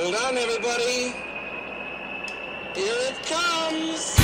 [0.00, 1.12] Hold on, everybody.
[2.76, 4.14] Here it comes.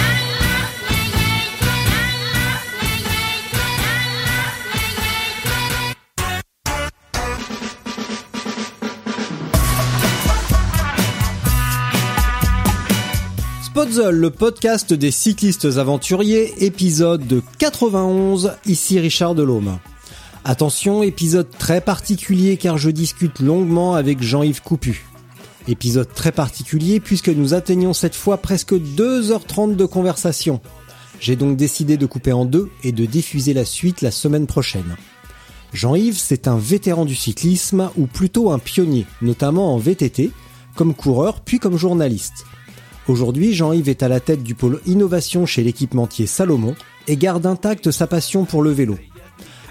[13.96, 19.78] Le podcast des cyclistes aventuriers, épisode de 91, ici Richard Delhomme.
[20.44, 25.04] Attention, épisode très particulier car je discute longuement avec Jean-Yves Coupu.
[25.66, 30.60] Épisode très particulier puisque nous atteignons cette fois presque 2h30 de conversation.
[31.20, 34.96] J'ai donc décidé de couper en deux et de diffuser la suite la semaine prochaine.
[35.72, 40.30] Jean-Yves, c'est un vétéran du cyclisme ou plutôt un pionnier, notamment en VTT,
[40.76, 42.44] comme coureur puis comme journaliste.
[43.08, 46.74] Aujourd'hui, Jean-Yves est à la tête du pôle innovation chez l'équipementier Salomon
[47.08, 48.96] et garde intacte sa passion pour le vélo.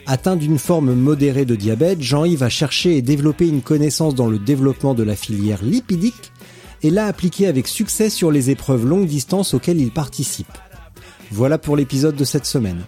[0.05, 4.37] Atteint d'une forme modérée de diabète, Jean-Yves a cherché et développé une connaissance dans le
[4.37, 6.33] développement de la filière lipidique
[6.81, 10.51] et l'a appliquée avec succès sur les épreuves longue distance auxquelles il participe.
[11.31, 12.83] Voilà pour l'épisode de cette semaine.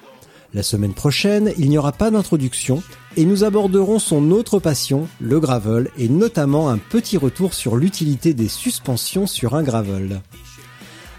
[0.54, 2.84] La semaine prochaine, il n'y aura pas d'introduction
[3.16, 8.34] et nous aborderons son autre passion, le gravel, et notamment un petit retour sur l'utilité
[8.34, 10.22] des suspensions sur un gravel.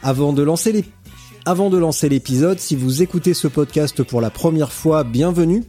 [0.03, 0.84] Avant de lancer les
[1.47, 5.62] avant de lancer l'épisode, si vous écoutez ce podcast pour la première fois, bienvenue.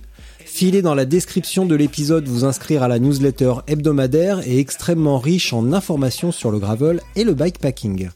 [0.57, 5.53] Filez dans la description de l'épisode vous inscrire à la newsletter hebdomadaire et extrêmement riche
[5.53, 8.09] en informations sur le gravel et le bikepacking.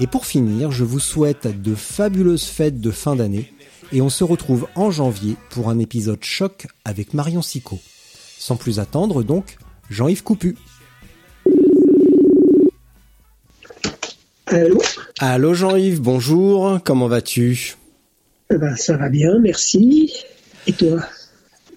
[0.00, 3.52] Et pour finir, je vous souhaite de fabuleuses fêtes de fin d'année
[3.92, 7.80] et on se retrouve en janvier pour un épisode choc avec Marion Sicot.
[8.38, 9.58] Sans plus attendre donc,
[9.90, 10.56] Jean-Yves Coupu.
[14.46, 14.80] Allô?
[15.18, 17.76] Allô Jean-Yves, bonjour, comment vas-tu?
[18.50, 20.14] Eh ben, Ça va bien, merci.
[20.66, 21.02] Et toi?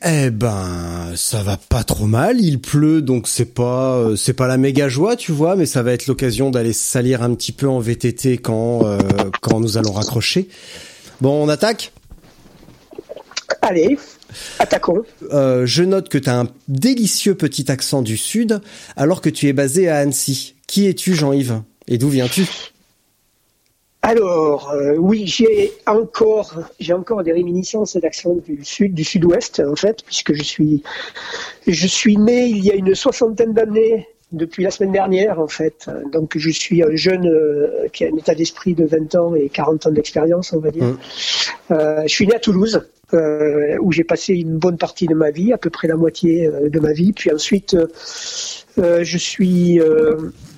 [0.01, 4.47] Eh ben, ça va pas trop mal, il pleut donc c'est pas euh, c'est pas
[4.47, 7.67] la méga joie, tu vois, mais ça va être l'occasion d'aller salir un petit peu
[7.67, 8.97] en VTT quand euh,
[9.41, 10.47] quand nous allons raccrocher.
[11.19, 11.91] Bon, on attaque?
[13.61, 13.97] Allez,
[14.59, 15.03] attaquons.
[15.33, 18.61] Euh, je note que tu as un délicieux petit accent du sud
[18.95, 20.55] alors que tu es basé à Annecy.
[20.65, 21.61] Qui es-tu Jean-Yves?
[21.87, 22.47] Et d'où viens-tu?
[24.09, 29.75] Alors, euh, oui, j'ai encore, j'ai encore des réminiscences d'accent du sud, du sud-ouest, en
[29.75, 30.81] fait, puisque je suis,
[31.67, 35.91] je suis né il y a une soixantaine d'années, depuis la semaine dernière, en fait.
[36.11, 39.47] Donc, je suis un jeune euh, qui a un état d'esprit de 20 ans et
[39.47, 40.85] 40 ans d'expérience, on va dire.
[40.85, 40.97] Mm.
[41.71, 42.81] Euh, je suis né à Toulouse,
[43.13, 46.47] euh, où j'ai passé une bonne partie de ma vie, à peu près la moitié
[46.47, 47.11] euh, de ma vie.
[47.13, 47.87] Puis ensuite, euh,
[48.79, 50.15] euh, je suis euh,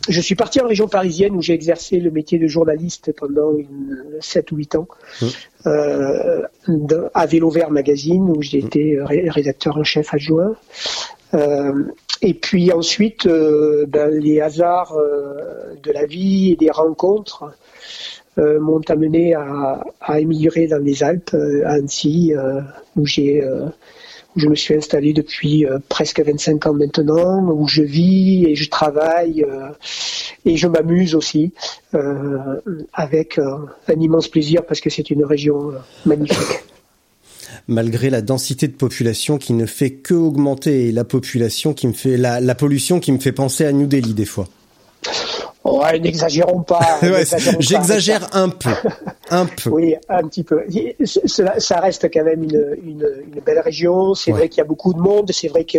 [0.10, 4.04] je suis parti en région parisienne où j'ai exercé le métier de journaliste pendant une,
[4.20, 4.88] 7 ou 8 ans
[5.22, 5.26] Mmh.
[5.68, 6.42] euh,
[7.14, 10.56] à Vélo Vert Magazine où j'ai été ré- rédacteur en chef adjoint.
[11.34, 11.84] Euh,
[12.22, 17.46] et puis ensuite, euh, ben, les hasards euh, de la vie et des rencontres
[18.38, 22.62] euh, m'ont amené à, à émigrer dans les Alpes, euh, à Annecy, euh,
[22.96, 23.66] où j'ai euh,
[24.36, 28.70] je me suis installé depuis euh, presque 25 ans maintenant, où je vis et je
[28.70, 29.70] travaille euh,
[30.46, 31.54] et je m'amuse aussi
[31.94, 32.60] euh,
[32.94, 36.38] avec euh, un immense plaisir parce que c'est une région euh, magnifique.
[37.68, 41.94] Malgré la densité de population qui ne fait que augmenter et la population qui me
[41.94, 44.48] fait la, la pollution qui me fait penser à New Delhi des fois.
[45.64, 46.80] Ouais, n'exagérons pas.
[47.04, 47.24] Ouais.
[47.60, 48.70] J'exagère un peu,
[49.30, 49.70] un peu.
[49.72, 50.64] Oui, un petit peu.
[51.06, 54.16] Cela, ça reste quand même une, une, une belle région.
[54.16, 54.40] C'est Ouais.
[54.40, 55.30] vrai qu'il y a beaucoup de monde.
[55.32, 55.78] C'est vrai que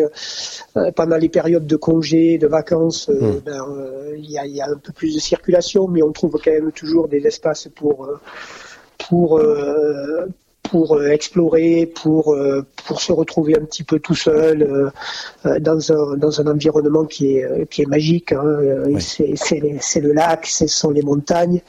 [0.76, 3.40] euh, pendant les périodes de congés, de vacances, euh, Mm.
[3.44, 6.38] ben, euh, il y, a, y a un peu plus de circulation, mais on trouve
[6.44, 8.08] quand même toujours des espaces pour
[9.08, 10.26] pour euh,
[10.72, 14.62] pour euh, explorer, pour euh, pour se retrouver un petit peu tout seul
[15.44, 18.32] euh, dans un dans un environnement qui est qui est magique.
[18.32, 18.96] Hein.
[18.98, 21.60] C'est le lac, ce sont les montagnes,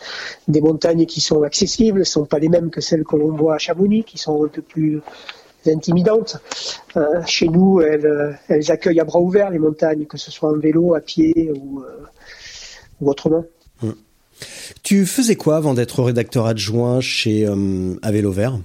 [0.47, 3.55] des montagnes qui sont accessibles, ne sont pas les mêmes que celles que l'on voit
[3.55, 5.01] à Chamonix, qui sont un peu plus
[5.67, 6.37] intimidantes.
[6.95, 10.57] Euh, chez nous, elles, elles accueillent à bras ouverts les montagnes, que ce soit en
[10.57, 12.05] vélo, à pied ou, euh,
[13.01, 13.43] ou autrement.
[14.81, 18.59] Tu faisais quoi avant d'être rédacteur adjoint chez euh, à Vélo Vert?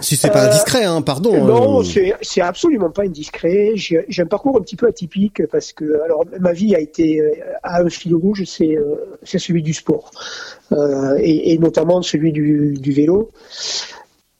[0.00, 1.44] Si c'est pas Euh, indiscret, hein, pardon.
[1.44, 3.72] Non, euh, c'est absolument pas indiscret.
[3.74, 7.32] J'ai un parcours un petit peu atypique parce que alors ma vie a été euh,
[7.62, 10.10] à un fil rouge, c'est euh, c'est celui du sport
[10.72, 13.30] Euh, et, et notamment celui du, du vélo.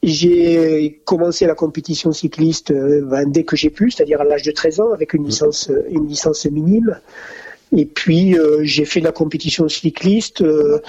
[0.02, 4.50] J'ai commencé la compétition cycliste euh, ben, dès que j'ai pu, c'est-à-dire à, l'âge de
[4.52, 7.00] 13 ans, avec une licence euh, une licence minime.
[7.74, 10.80] Et puis euh, j'ai fait de la compétition cycliste euh,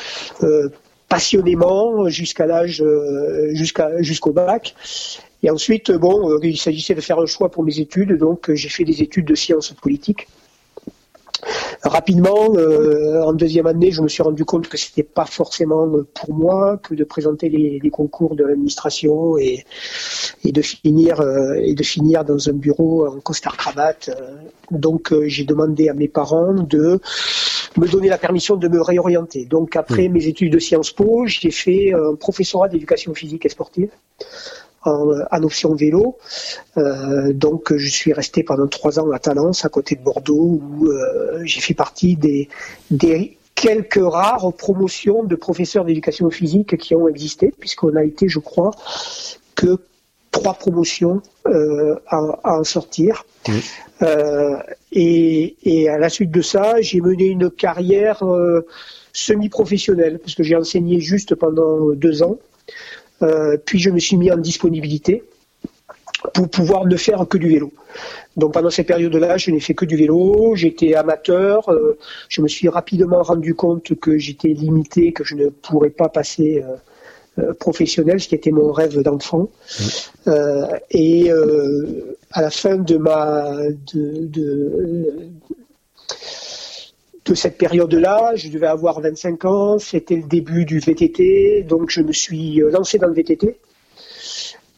[0.44, 0.70] euh,
[1.16, 4.76] passionnément jusqu'à l'âge euh, jusqu'à jusqu'au bac.
[5.44, 8.56] Et ensuite, bon, euh, il s'agissait de faire un choix pour mes études, donc euh,
[8.56, 10.28] j'ai fait des études de sciences politiques.
[11.84, 16.34] Rapidement, euh, en deuxième année, je me suis rendu compte que c'était pas forcément pour
[16.34, 19.66] moi que de présenter les, les concours de l'administration et,
[20.44, 24.10] et de finir euh, et de finir dans un bureau en costard cravate.
[24.10, 24.38] Euh,
[24.72, 27.00] Donc, euh, j'ai demandé à mes parents de
[27.78, 29.46] me donner la permission de me réorienter.
[29.46, 33.92] Donc, après mes études de Sciences Po, j'ai fait un professorat d'éducation physique et sportive
[34.86, 36.18] en, en option vélo.
[36.78, 40.88] Euh, donc je suis resté pendant trois ans à Talence, à côté de Bordeaux, où
[40.88, 42.48] euh, j'ai fait partie des,
[42.92, 48.40] des quelques rares promotions de professeurs d'éducation physique qui ont existé, puisqu'on a été, je
[48.40, 48.72] crois,
[49.56, 49.78] que
[50.32, 53.26] trois promotions euh, à, à en sortir.
[54.02, 54.58] Euh,
[54.92, 58.66] et, et à la suite de ça, j'ai mené une carrière euh,
[59.14, 62.38] semi-professionnelle, parce que j'ai enseigné juste pendant deux ans.
[63.22, 65.24] Euh, puis je me suis mis en disponibilité
[66.34, 67.72] pour pouvoir ne faire que du vélo.
[68.38, 71.98] Donc pendant ces périodes-là, je n'ai fait que du vélo, j'étais amateur, euh,
[72.30, 76.64] je me suis rapidement rendu compte que j'étais limité, que je ne pourrais pas passer
[76.64, 76.76] euh,
[77.42, 79.50] euh, professionnel, ce qui était mon rêve d'enfant.
[80.28, 81.32] Euh, et
[82.32, 83.58] à la fin de ma
[83.94, 85.30] de, de,
[87.26, 92.02] de cette période-là, je devais avoir 25 ans, c'était le début du VTT, donc je
[92.02, 93.58] me suis euh, lancé dans le VTT.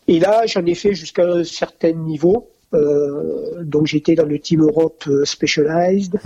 [0.07, 2.49] Et là, j'en ai fait jusqu'à un certain niveau.
[2.73, 6.19] Euh, donc j'étais dans le Team Europe euh, Specialized.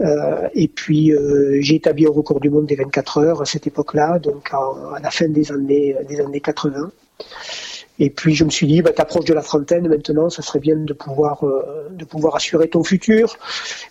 [0.00, 3.66] Euh, et puis euh, j'ai établi un record du monde des 24 heures à cette
[3.66, 6.90] époque-là, donc à la fin des années, des années 80.
[8.00, 10.76] Et puis je me suis dit, bah, t'approches de la trentaine maintenant, ça serait bien
[10.76, 13.36] de pouvoir, euh, de pouvoir assurer ton futur.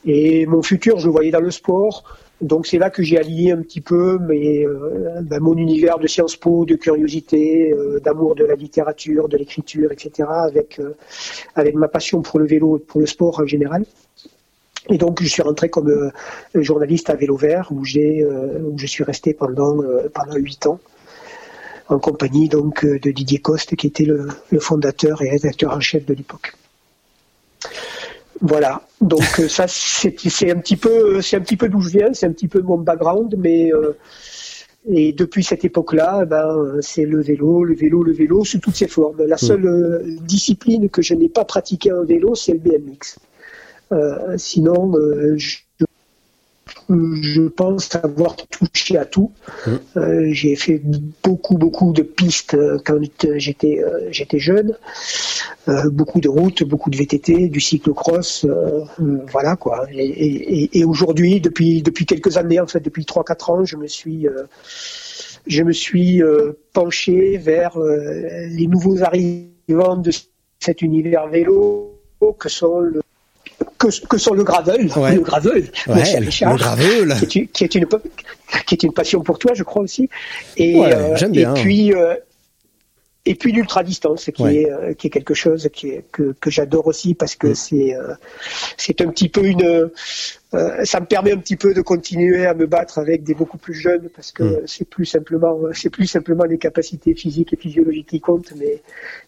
[0.05, 2.03] Et mon futur, je le voyais dans le sport.
[2.41, 6.37] Donc c'est là que j'ai allié un petit peu euh, ben, mon univers de Sciences
[6.37, 10.27] Po, de curiosité, euh, d'amour de la littérature, de l'écriture, etc.
[10.29, 10.81] avec
[11.55, 13.85] avec ma passion pour le vélo et pour le sport en général.
[14.89, 16.11] Et donc je suis rentré comme
[16.55, 20.35] journaliste à Vélo Vert où où je suis resté pendant euh, pendant
[20.65, 20.79] ans
[21.89, 25.79] en compagnie donc euh, de Didier Coste qui était le, le fondateur et rédacteur en
[25.79, 26.53] chef de l'époque.
[28.41, 28.81] Voilà.
[29.01, 32.25] Donc euh, ça c'est un petit peu c'est un petit peu d'où je viens, c'est
[32.25, 33.97] un petit peu mon background, mais euh,
[34.87, 38.87] et depuis cette époque-là, ben c'est le vélo, le vélo, le vélo sous toutes ses
[38.87, 39.23] formes.
[39.25, 43.19] La seule euh, discipline que je n'ai pas pratiquée en vélo, c'est le BMX.
[43.91, 45.57] Euh, sinon, euh, je,
[46.89, 49.31] je pense avoir touché à tout.
[49.97, 50.81] Euh, j'ai fait
[51.23, 52.99] beaucoup, beaucoup de pistes euh, quand
[53.37, 54.77] j'étais euh, j'étais jeune,
[55.67, 58.85] Euh, beaucoup de routes, beaucoup de VTT, du cyclocross, euh,
[59.31, 59.85] voilà quoi.
[59.91, 63.75] Et, et- et- et aujourd'hui, depuis depuis quelques années, en fait, depuis 3-4 ans, je
[63.77, 64.25] me suis
[65.47, 70.11] je me suis euh, penché vers euh, les nouveaux arrivants de
[70.59, 71.95] cet univers vélo
[72.37, 73.01] que sont le
[73.79, 75.15] que, que sont le gravel, Ouais.
[75.15, 77.15] le gravel, Ouais, Richard, le gravel.
[77.27, 77.87] qui est, une- qui est une
[78.65, 80.09] qui est une passion pour toi, je crois aussi.
[80.57, 81.53] Et, Ouais, euh, j'aime et bien.
[81.53, 82.13] puis euh,
[83.31, 84.55] et puis l'ultra distance, qui Ouais.
[84.61, 87.41] est euh, qui est quelque chose qui est, que que j'adore aussi parce Mm.
[87.41, 88.13] que c'est euh,
[88.77, 89.89] c'est un petit peu une
[90.55, 93.59] euh, ça me permet un petit peu de continuer à me battre avec des beaucoup
[93.65, 94.61] plus jeunes parce que Mm.
[94.73, 98.81] c'est plus simplement c'est plus simplement les capacités physiques et physiologiques qui comptent mais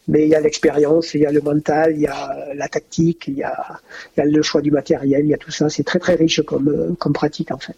[0.07, 2.19] mais il y a l'expérience il y a le mental il y a
[2.61, 3.55] la tactique il y a
[4.13, 6.15] il y a le choix du matériel il y a tout ça c'est très très
[6.23, 7.77] riche comme comme pratique en fait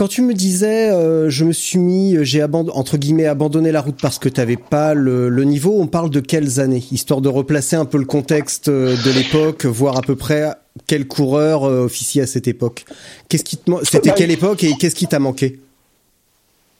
[0.00, 3.70] Quand tu me disais, euh, je me suis mis, euh, j'ai abandonné entre guillemets abandonné
[3.70, 5.78] la route parce que t'avais pas le, le niveau.
[5.78, 9.66] On parle de quelles années, histoire de replacer un peu le contexte euh, de l'époque,
[9.66, 10.54] voir à peu près
[10.86, 12.86] quel coureur euh, officie à cette époque.
[13.28, 15.60] Qu'est-ce qui te, c'était quelle époque et qu'est-ce qui t'a manqué?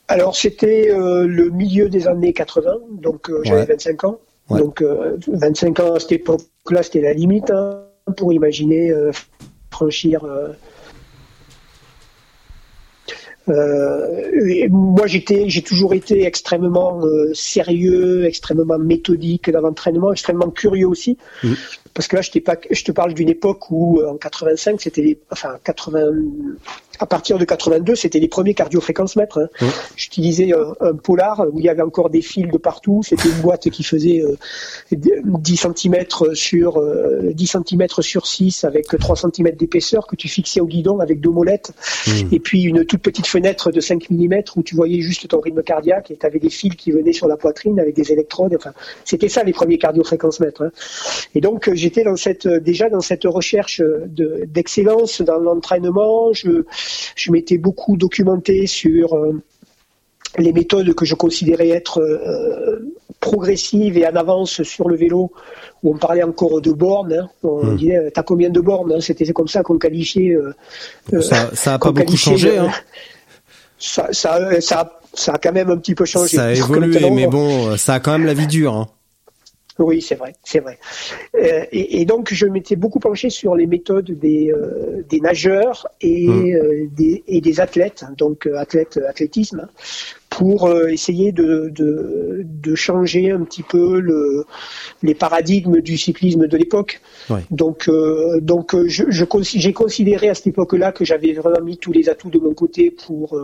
[0.08, 2.72] Alors c'était euh, le milieu des années 80,
[3.02, 3.66] donc euh, j'avais Ouais.
[3.66, 4.18] 25 ans.
[4.48, 4.60] Ouais.
[4.60, 7.82] Donc euh, 25 ans à cette époque-là, c'était la limite hein,
[8.16, 8.90] pour imaginer
[9.70, 10.24] franchir.
[13.50, 20.50] Euh, et moi, j'étais, j'ai toujours été extrêmement euh, sérieux, extrêmement méthodique dans l'entraînement, extrêmement
[20.50, 21.18] curieux aussi.
[21.42, 21.56] Mhm.
[21.92, 25.18] Parce que là, je, pas, je te parle d'une époque où, euh, en 85, c'était,
[25.30, 26.12] enfin, 80,
[27.00, 29.38] à partir de 82, c'était les premiers cardiofréquencemètres.
[29.38, 29.48] Hein.
[29.60, 29.66] Mmh.
[29.96, 33.00] J'utilisais un, un, polar où il y avait encore des fils de partout.
[33.02, 34.36] C'était une boîte qui faisait euh,
[34.92, 36.04] 10 cm
[36.34, 41.00] sur euh, 10 cm sur 6 avec 3 cm d'épaisseur que tu fixais au guidon
[41.00, 41.72] avec deux molettes
[42.06, 42.12] Mmh.
[42.32, 45.62] et puis une toute petite fenêtre de 5 mm où tu voyais juste ton rythme
[45.62, 48.54] cardiaque et tu avais des fils qui venaient sur la poitrine avec des électrodes.
[48.54, 48.72] Enfin,
[49.04, 50.62] c'était ça les premiers cardiofréquencemètres.
[50.62, 50.70] Hein.
[51.34, 56.32] Et donc euh, j'étais dans cette déjà dans cette recherche de- d'excellence dans l'entraînement.
[56.32, 56.64] Je,
[57.16, 59.40] je m'étais beaucoup documenté sur euh,
[60.38, 62.78] les méthodes que je considérais être euh,
[63.20, 65.32] progressives et en avance sur le vélo,
[65.82, 67.12] où on parlait encore de bornes.
[67.12, 67.28] hein.
[67.42, 67.76] On Hmm.
[67.76, 70.30] disait, t'as combien de bornes hein C'était comme ça qu'on qualifiait.
[70.34, 70.54] euh,
[71.12, 72.56] euh, Ça, ça a pas beaucoup changé.
[72.58, 72.70] Hein.
[73.78, 76.36] ça, ça, ça, ça a quand même un petit peu changé.
[76.36, 78.74] Ça a évolué, mais bon, ça a quand même la vie dure.
[78.74, 78.88] Hein.
[79.80, 80.78] Oui, c'est vrai, c'est vrai.
[81.34, 85.88] Euh, et, et donc, je m'étais beaucoup penché sur les méthodes des, euh, des nageurs
[86.02, 86.54] et, Mm.
[86.54, 89.66] euh, des, et des athlètes, donc euh, athlètes, athlétisme,
[90.28, 94.44] pour essayer de, de, de changer un petit peu le,
[95.02, 97.00] les paradigmes du cyclisme de l'époque.
[97.50, 97.90] Donc,
[98.40, 102.08] donc, je, je consi- j'ai considéré à cette époque-là que j'avais vraiment mis tous les
[102.08, 103.36] atouts de mon côté pour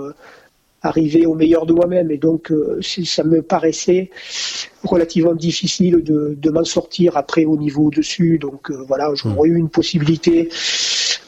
[0.82, 2.10] arriver au meilleur de moi-même.
[2.10, 4.10] Et donc, euh, ça me paraissait
[4.84, 8.38] relativement difficile de, de m'en sortir après au niveau dessus.
[8.38, 10.48] Donc euh, voilà, j'aurais eu une possibilité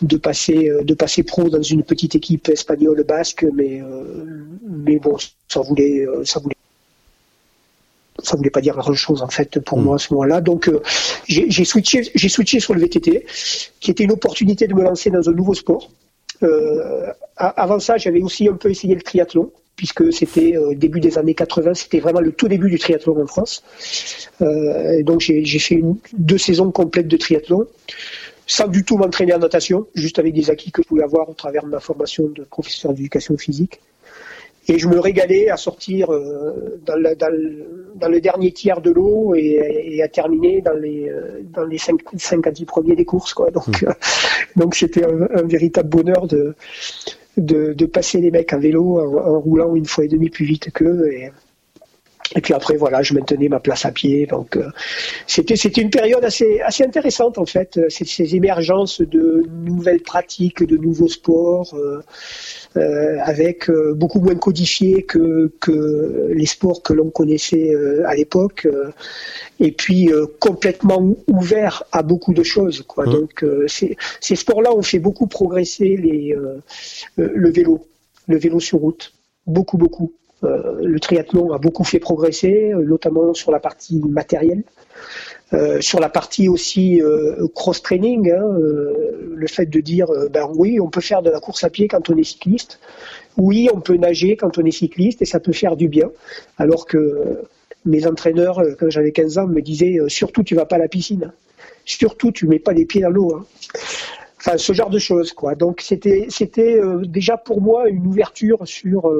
[0.02, 4.98] de passer euh, de passer pro dans une petite équipe espagnole basque, mais euh, mais
[4.98, 5.16] bon,
[5.48, 6.54] ça voulait ça voulait
[8.22, 9.84] ça voulait pas dire grand chose en fait pour Mm.
[9.84, 10.40] moi à ce moment-là.
[10.40, 10.80] Donc euh,
[11.26, 13.26] j'ai switché j'ai switché sur le VTT,
[13.80, 15.90] qui était une opportunité de me lancer dans un nouveau sport.
[16.42, 21.18] Euh, avant ça, j'avais aussi un peu essayé le triathlon, puisque c'était euh, début des
[21.18, 23.62] années 80, c'était vraiment le tout début du triathlon en France.
[24.42, 27.66] Euh, donc j'ai fait une, deux saisons complètes de triathlon,
[28.46, 31.34] sans du tout m'entraîner en natation, juste avec des acquis que je pouvais avoir au
[31.34, 33.80] travers de ma formation de professeur d'éducation physique.
[34.70, 38.82] Et je me régalais à sortir euh, dans, le, dans, le, dans le dernier tiers
[38.82, 42.66] de l'eau et, et à terminer dans les, euh, dans les 5, 5 à 10
[42.66, 43.32] premiers des courses.
[43.32, 43.50] Quoi.
[43.50, 43.92] Donc euh,
[44.56, 46.54] donc c'était un, un véritable bonheur de,
[47.38, 50.70] de, de passer les mecs à vélo en, roulant une fois et demie plus vite
[50.72, 51.10] qu'eux.
[51.12, 51.30] Et,
[52.36, 54.26] et puis après, voilà, je maintenais ma place à pied.
[54.26, 54.68] Donc, euh,
[55.26, 57.80] c'était c'était une période assez assez intéressante en fait.
[57.88, 62.00] Ces, ces émergences de nouvelles pratiques, de nouveaux sports, euh,
[62.76, 68.14] euh, avec euh, beaucoup moins codifiés que que les sports que l'on connaissait euh, à
[68.14, 68.66] l'époque.
[68.66, 68.90] euh,
[69.60, 72.84] et puis euh, complètement ouvert à beaucoup de choses.
[72.86, 73.06] Quoi.
[73.06, 73.12] Mmh.
[73.12, 76.62] Donc, euh, ces, ces sports-là ont fait beaucoup progresser les, euh,
[77.18, 77.84] euh, le vélo,
[78.28, 79.12] le vélo sur route,
[79.46, 80.12] beaucoup beaucoup.
[80.44, 84.62] Euh, le triathlon a beaucoup fait progresser, euh, notamment sur la partie matérielle.
[85.54, 87.00] Euh, sur la partie aussi
[87.54, 88.44] cross-training, hein,
[89.34, 92.10] le fait de dire, ben oui, on peut faire de la course à pied quand
[92.10, 92.80] on est cycliste,
[93.38, 96.10] oui, on peut nager quand on est cycliste et ça peut faire du bien,
[96.58, 97.40] alors que
[97.86, 101.32] mes entraîneurs, quand j'avais 15 ans, me disaient, surtout tu vas pas à la piscine,
[101.86, 103.34] surtout tu mets pas les pieds dans l'eau.
[103.34, 103.46] Hein.
[104.40, 105.54] Enfin, ce genre de choses, quoi.
[105.54, 109.10] Donc c'était c'était déjà pour moi une ouverture sur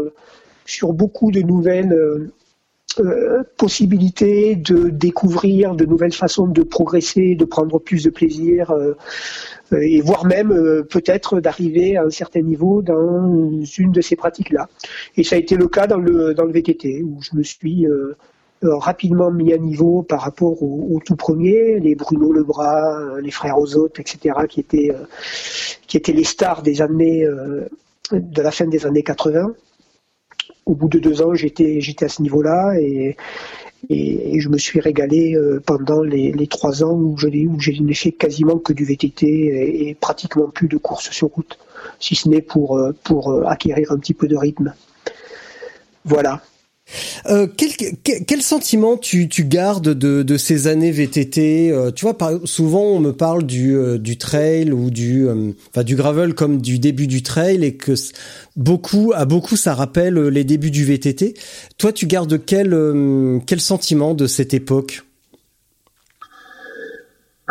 [0.69, 2.31] sur beaucoup de nouvelles euh,
[3.01, 8.95] euh, possibilités de découvrir de nouvelles façons de progresser, de prendre plus de plaisir euh,
[9.73, 14.69] et voire même peut-être d'arriver à un certain niveau dans une de ces pratiques-là.
[15.17, 17.87] Et ça a été le cas dans le dans le VTT où je me suis
[18.63, 23.59] rapidement mis à niveau par rapport au, au tout premier, les Bruno Lebras, les frères
[23.59, 24.91] Ozot, etc., qui étaient
[25.87, 27.29] qui étaient les stars des années
[28.11, 29.55] de la fin des années 80
[30.69, 33.17] au bout de deux ans, j'étais à ce niveau-là et,
[33.89, 38.13] et, je me suis régalé euh, pendant les, les trois ans où je n'ai fait
[38.13, 41.59] quasiment que du VTT et, et pratiquement plus de courses sur route,
[41.99, 44.75] si ce n'est pour euh, pour euh, acquérir un petit peu de rythme.
[46.05, 46.43] Voilà.
[47.27, 47.71] Euh, quel,
[48.03, 52.33] quel, quel sentiment tu, tu gardes de, de ces années VTT euh, Tu vois, par,
[52.45, 56.61] souvent on me parle du, euh, du trail ou du, euh, enfin du gravel comme
[56.61, 57.93] du début du trail et que
[58.57, 61.35] beaucoup, à beaucoup ça rappelle les débuts du VTT.
[61.77, 62.77] Toi, tu gardes quel,
[63.47, 65.03] quel sentiment de cette époque?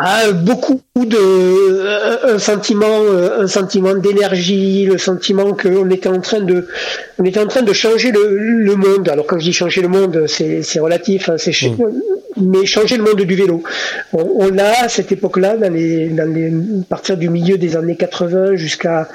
[0.00, 3.00] Ah, beaucoup de un sentiment
[3.40, 6.68] un sentiment d'énergie le sentiment qu'on était en train de
[7.18, 9.88] on était en train de changer le, le monde alors quand je dis changer le
[9.88, 11.76] monde c'est c'est relatif hein, c'est mmh.
[12.36, 13.62] mais changer le monde du vélo
[14.12, 17.58] on, on l'a à cette époque là dans les dans les à partir du milieu
[17.58, 19.08] des années 80 jusqu'à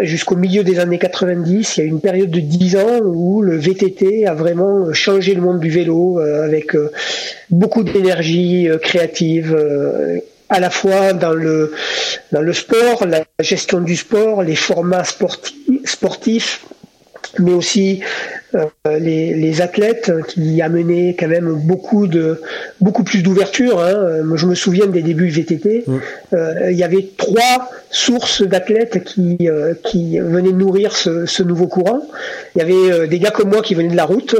[0.00, 3.56] jusqu'au milieu des années 90, il y a une période de 10 ans où le
[3.56, 6.90] VTT a vraiment changé le monde du vélo euh, avec euh,
[7.50, 9.56] beaucoup d'énergie euh, créative.
[10.48, 11.72] à la fois dans le
[12.32, 15.04] dans le sport, la gestion du sport, les formats
[15.84, 16.64] sportifs,
[17.38, 18.00] mais aussi
[18.54, 18.64] euh,
[18.98, 22.40] les, les, athlètes qui amenaient quand même beaucoup de
[22.80, 23.80] beaucoup plus d'ouverture.
[23.80, 24.22] Hein.
[24.36, 25.98] Je me souviens des débuts VTT, mm.
[26.32, 31.66] euh, il y avait trois sources d'athlètes qui euh, qui venaient nourrir ce, ce, nouveau
[31.66, 32.00] courant.
[32.54, 34.34] Il y avait des gars comme moi qui venaient de la route,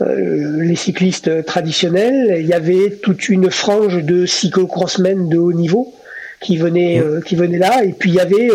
[0.00, 2.36] les cyclistes traditionnels.
[2.38, 5.92] Il y avait toute une frange de cyclocrossmen de haut niveau
[6.40, 7.22] qui venaient mm.
[7.24, 8.50] qui venaient là, et puis il y avait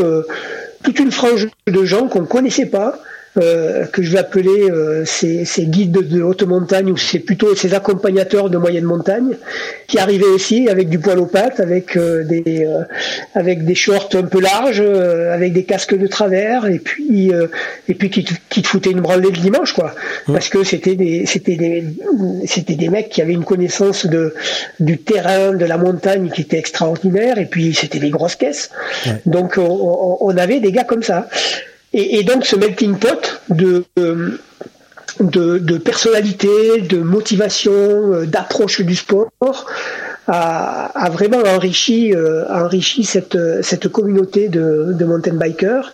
[0.84, 3.00] toute une frange de gens qu'on connaissait pas
[3.38, 7.56] euh, que je vais appeler euh, ces, ces, guides de, haute montagne ou c'est plutôt
[7.56, 9.38] ces accompagnateurs de moyenne montagne
[9.88, 12.68] qui arrivaient aussi avec du poil aux pattes, avec euh, des
[13.34, 17.32] avec des shorts un peu larges, avec des casques de travers et puis
[17.88, 19.96] et puis qui, qui te foutaient une branlée le dimanche quoi,
[20.28, 21.86] parce que c'était des c'était des
[22.48, 24.34] c'était des mecs qui avaient une connaissance de
[24.82, 28.72] du terrain, de la montagne qui était extraordinaire et puis c'était des grosses caisses.
[29.26, 31.30] Donc on, on avait des gars comme ça.
[31.94, 34.40] Et, donc ce melting pot de, euh,
[35.20, 39.30] de, de personnalité, de motivation, euh, d'approche du sport
[40.28, 45.94] a, a vraiment enrichi, euh, enrichi cette, cette communauté de, de mountain bikers.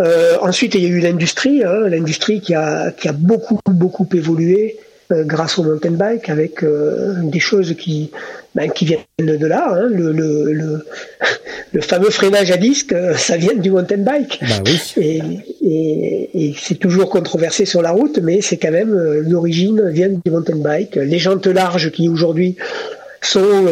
[0.00, 4.08] Euh, ensuite, il y a eu l'industrie, hein, l'industrie qui a, qui a beaucoup, beaucoup
[4.14, 4.78] évolué
[5.12, 8.10] grâce au mountain bike avec euh, des choses qui,
[8.54, 9.72] ben, qui viennent de là.
[9.72, 9.88] Hein.
[9.90, 10.86] Le, le, le,
[11.72, 14.40] le, fameux freinage à disque, euh, ça vient du mountain bike.
[14.42, 14.80] Bah oui.
[14.96, 15.22] Et,
[15.62, 20.30] et, et c'est toujours controversé sur la route, mais c'est quand même l'origine vient du
[20.30, 20.96] mountain bike.
[20.96, 22.56] Les jantes larges qui aujourd'hui
[23.22, 23.66] sont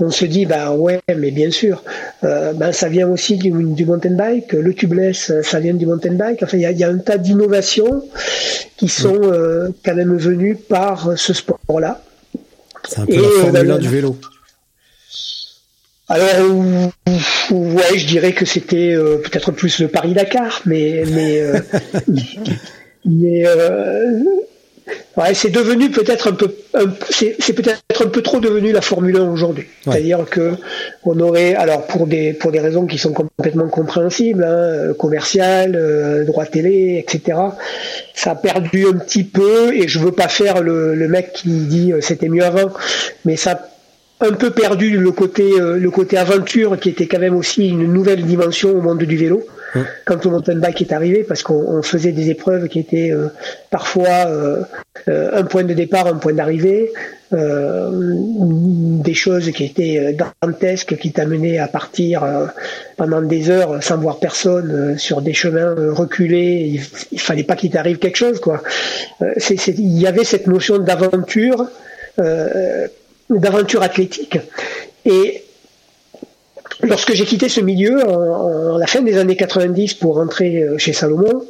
[0.00, 1.82] on se dit bah ouais mais bien sûr.
[2.24, 6.14] Euh, ben ça vient aussi du, du, mountain bike le tubeless ça vient du mountain
[6.14, 6.42] bike.
[6.42, 8.04] Enfin il y a, y a, un tas d'innovations
[8.76, 12.02] qui sont euh, quand même venues par ce sport là
[12.88, 14.16] c'est un peu Et, la formule euh, du vélo.
[16.08, 16.28] Alors
[17.50, 21.60] ouais je dirais que c'était euh, peut-être plus le Paris Dakar mais mais euh,
[23.06, 23.44] mais
[25.16, 26.52] Ouais, c'est devenu peut-être un peu,
[27.08, 29.66] c'est peut-être un peu trop devenu la Formule 1 aujourd'hui.
[29.84, 30.52] C'est-à-dire que
[31.04, 35.76] on aurait, alors pour des pour des raisons qui sont complètement compréhensibles, hein, euh, commerciales,
[35.76, 37.38] euh, droit télé, etc.
[38.14, 41.48] Ça a perdu un petit peu, et je veux pas faire le, le mec qui
[41.48, 42.72] dit euh, c'était mieux avant,
[43.24, 43.52] mais ça
[44.20, 47.92] a un peu perdu le côté le côté aventure qui était quand même aussi une
[47.92, 49.44] nouvelle dimension au monde du vélo
[50.04, 53.28] quand le mountain bike est arrivé, parce qu'on faisait des épreuves qui étaient euh,
[53.70, 54.62] parfois euh,
[55.08, 56.92] euh, un point de départ, un point d'arrivée,
[57.32, 62.22] des choses qui étaient dantesques, qui t'amenaient à partir
[62.96, 66.70] pendant des heures sans voir personne sur des chemins reculés.
[66.74, 68.62] Il, il fallait pas qu'il t'arrive quelque chose, quoi.
[69.20, 71.66] il y avait cette notion d'aventure,
[73.28, 74.38] d'aventure athlétique.
[75.04, 75.42] Et
[76.82, 80.92] Lorsque j'ai quitté ce milieu en, la fin des années 90 pour rentrer euh, chez
[80.92, 81.44] Salomon,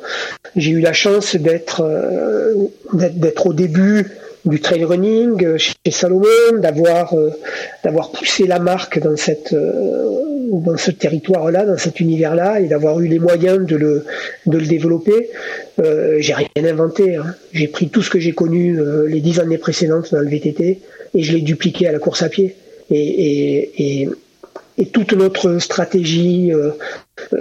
[0.57, 2.55] j'ai eu la chance d'être euh,
[2.93, 4.11] d'être au début
[4.45, 6.27] du trail running euh, chez Salomon,
[6.59, 7.15] d'avoir
[7.83, 13.09] d'avoir poussé la marque dans cette dans ce territoire-là, dans cet univers-là, et d'avoir eu
[13.09, 14.05] les moyens de le
[14.47, 15.31] de le développer.
[16.19, 17.17] J'ai rien inventé.
[17.17, 17.35] Hein.
[17.53, 20.81] J'ai pris tout ce que j'ai connu les dix années précédentes dans le VTT
[21.15, 22.55] et je l'ai dupliqué à la course à pied.
[22.91, 24.09] Et,
[24.77, 26.71] et toute notre stratégie euh,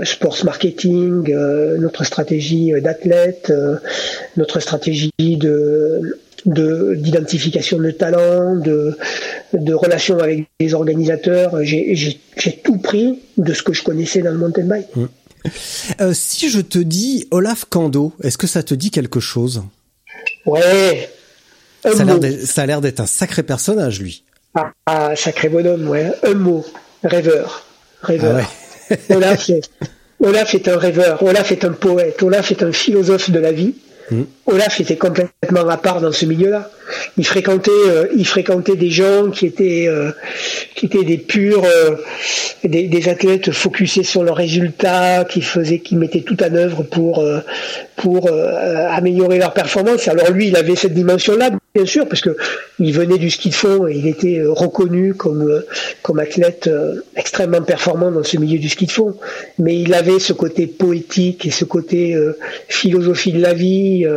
[0.04, 3.78] sports marketing, euh, notre stratégie d'athlète, euh,
[4.38, 8.98] notre stratégie de d'identification de, talents, de,
[9.54, 11.64] de relations avec les organisateurs.
[11.64, 12.20] J'ai
[12.62, 14.94] tout pris de ce que je connaissais dans le mountain bike.
[14.94, 15.06] Mmh.
[16.02, 19.64] Euh, si je te dis Olaf Kando, est-ce que ça te dit quelque chose?
[20.46, 21.10] Ouais.
[21.82, 24.26] Ça a l'air d'être un sacré personnage, lui.
[24.54, 26.12] Ah, ah, sacré bonhomme, ouais.
[26.24, 26.66] Un mot
[27.04, 27.64] rêveur.
[28.02, 28.42] Rêveur.
[28.42, 29.70] Ah Olaf, est,
[30.20, 33.76] Olaf est un rêveur, Olaf est un poète, Olaf est un philosophe de la vie.
[34.12, 34.24] Mm.
[34.48, 36.70] Olaf était complètement à part dans ce milieu-là.
[37.18, 40.12] Il fréquentait, euh, il fréquentait des gens qui étaient, euh,
[40.76, 41.96] qui étaient des purs, euh,
[42.64, 47.24] des, athlètes focusés sur leurs résultats, qui faisaient, qui mettaient tout en œuvre pour,
[47.98, 48.30] pour
[48.90, 50.08] améliorer leur performance.
[50.08, 52.38] Alors lui, il avait cette dimension-là, bien sûr, parce que
[52.80, 55.62] il venait du ski de fond et il était reconnu comme,
[56.02, 56.70] comme athlète
[57.18, 59.18] extrêmement performant dans ce milieu du ski de fond.
[59.60, 62.18] Mais il avait ce côté poétique et ce côté
[62.70, 64.08] philosophie de la vie,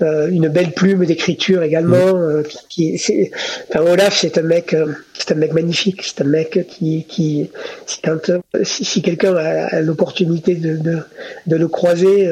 [0.00, 3.30] une belle plume d'écriture également euh, qui, c'est,
[3.68, 6.02] enfin, Olaf, c'est un mec, euh, c'est un mec magnifique.
[6.02, 7.50] C'est un mec qui, qui
[7.86, 10.98] si, quand, euh, si, quelqu'un a, l'opportunité de, de,
[11.46, 12.30] de, le croiser,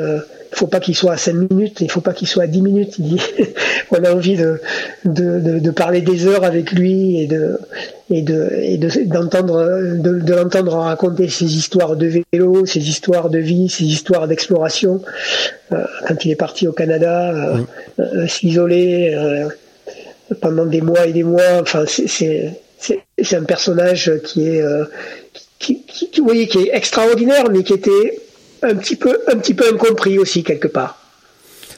[0.53, 2.99] faut pas qu'il soit à 5 minutes, il faut pas qu'il soit à 10 minutes.
[2.99, 3.19] Il
[3.91, 4.61] on a envie de,
[5.05, 7.59] de, de, parler des heures avec lui et de
[8.11, 13.39] et de et d'entendre de, de l'entendre raconter ses histoires de vélo, ses histoires de
[13.39, 15.01] vie, ses histoires d'exploration.
[15.73, 17.59] Euh, quand il est parti au Canada, euh,
[18.01, 19.17] euh, s'isoler
[20.41, 21.61] pendant des mois et des mois.
[21.61, 24.63] Enfin, c'est un personnage qui est
[25.59, 28.19] qui, qui, qui, qui est extraordinaire, mais qui était
[28.63, 30.97] un petit peu, un petit peu incompris aussi quelque part.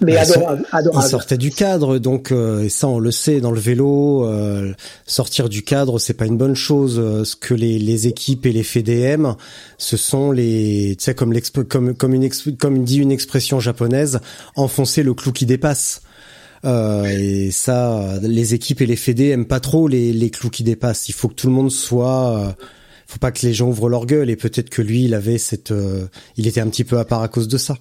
[0.00, 1.06] Mais bah, adorable, adorable.
[1.06, 4.72] Il sortait du cadre, donc euh, et ça on le sait dans le vélo, euh,
[5.06, 6.98] sortir du cadre c'est pas une bonne chose.
[6.98, 9.34] Euh, ce que les, les équipes et les FDM,
[9.78, 11.32] ce sont les, tu sais comme
[11.68, 14.20] comme comme une comme dit une expression japonaise,
[14.56, 16.02] enfoncer le clou qui dépasse.
[16.64, 20.62] Euh, et ça, les équipes et les fédés aiment pas trop les, les clous qui
[20.62, 21.08] dépassent.
[21.08, 22.54] Il faut que tout le monde soit
[23.12, 25.70] faut pas que les gens ouvrent leur gueule et peut-être que lui il avait cette
[25.70, 27.76] euh, il était un petit peu à part à cause de ça.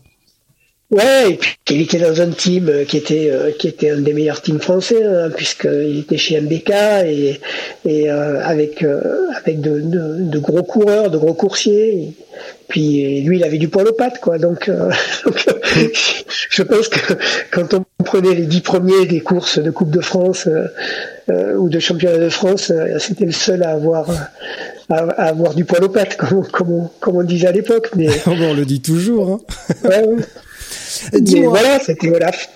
[0.92, 4.02] Ouais, et puis il était dans un team euh, qui était euh, qui était un
[4.02, 6.70] des meilleurs teams français hein, puisqu'il était chez MBK
[7.06, 7.40] et
[7.86, 12.14] et avec avec de, de, gros coureurs, de gros coursiers.
[12.68, 14.38] Puis lui, il avait du poil aux pattes, quoi.
[14.38, 14.70] Donc,
[15.26, 15.46] donc
[16.50, 17.14] je pense que
[17.52, 20.48] quand on prenait les dix premiers des courses de Coupe de France
[21.30, 24.10] ou de Championnat de France, c'était le seul à avoir
[24.92, 26.18] à, avoir du poil aux pattes,
[26.52, 27.90] comme, comme, on, disait à l'époque.
[27.96, 29.30] Mais on le dit toujours.
[29.32, 29.40] Hein.
[29.86, 30.24] ouais, ouais.
[31.44, 32.50] Voilà, c'était Olaf.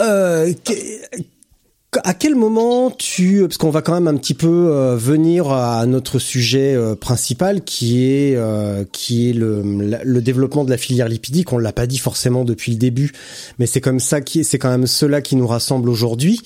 [0.00, 0.52] Euh,
[2.04, 5.84] à quel moment tu, parce qu'on va quand même un petit peu euh, venir à
[5.84, 9.62] notre sujet euh, principal, qui est euh, qui est le,
[10.02, 11.52] le développement de la filière lipidique.
[11.52, 13.12] On l'a pas dit forcément depuis le début,
[13.58, 16.40] mais c'est comme ça qui, c'est quand même cela qui nous rassemble aujourd'hui.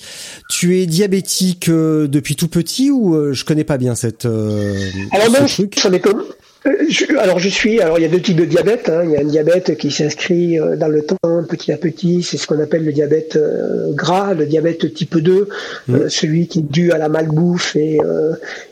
[0.49, 5.79] Tu es diabétique depuis tout petit ou je connais pas bien cette Alors ce truc?
[6.01, 6.23] comme
[6.65, 8.89] euh, alors je suis, alors il y a deux types de diabète.
[8.89, 9.01] Hein.
[9.05, 11.17] Il y a un diabète qui s'inscrit euh, dans le temps,
[11.47, 12.23] petit à petit.
[12.23, 15.47] C'est ce qu'on appelle le diabète euh, gras, le diabète type 2,
[15.87, 16.09] mmh.
[16.09, 17.99] celui qui est dû à la malbouffe et,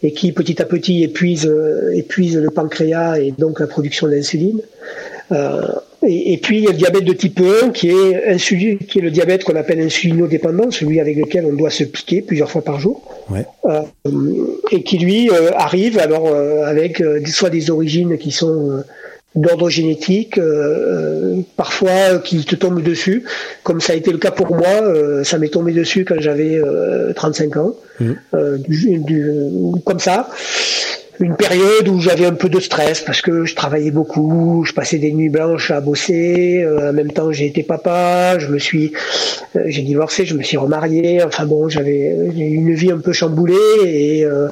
[0.04, 1.52] et qui petit à petit épuise,
[1.93, 4.62] épuise le pancréas et donc la production d'insuline.
[6.08, 8.38] Et, puis il y a le diabète de type 1 qui est,
[8.88, 12.50] qui est le diabète qu'on appelle insulinodépendant, celui avec lequel on doit se piquer plusieurs
[12.50, 13.02] fois par jour,
[13.65, 13.82] euh,
[14.72, 18.84] et qui lui euh, arrive alors euh, avec soit des origines qui sont
[19.36, 20.39] d'ordre génétique,
[21.58, 23.26] parfois qui te tombent dessus,
[23.63, 26.62] comme ça a été le cas pour moi, ça m'est tombé dessus quand j'avais
[27.15, 28.13] 35 ans, mmh.
[29.84, 30.30] comme ça
[31.19, 34.97] une période où j'avais un peu de stress parce que je travaillais beaucoup, je passais
[34.97, 36.62] des nuits blanches à bosser.
[36.63, 38.91] Euh, en même temps, j'ai été papa, je me suis,
[39.56, 41.23] euh, j'ai divorcé, je me suis remarié.
[41.23, 44.49] Enfin bon, j'avais une vie un peu chamboulée et euh,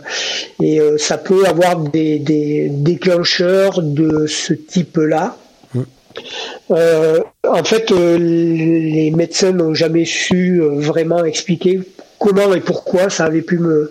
[0.61, 5.35] et ça peut avoir des, des déclencheurs de ce type-là.
[5.73, 5.83] Mmh.
[6.69, 11.81] en fait, les médecins n'ont jamais su vraiment expliquer
[12.19, 13.89] comment et pourquoi ça avait pu me,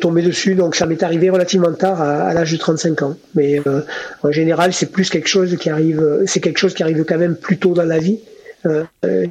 [0.00, 0.54] tomber dessus.
[0.54, 3.16] Donc ça m'est arrivé relativement tard, à, l'âge de 35 ans.
[3.34, 3.80] Mais euh,
[4.22, 7.36] en général, c'est plus quelque chose qui arrive, c'est quelque chose qui arrive quand même
[7.36, 8.20] plus tôt dans la vie
[8.66, 8.84] euh,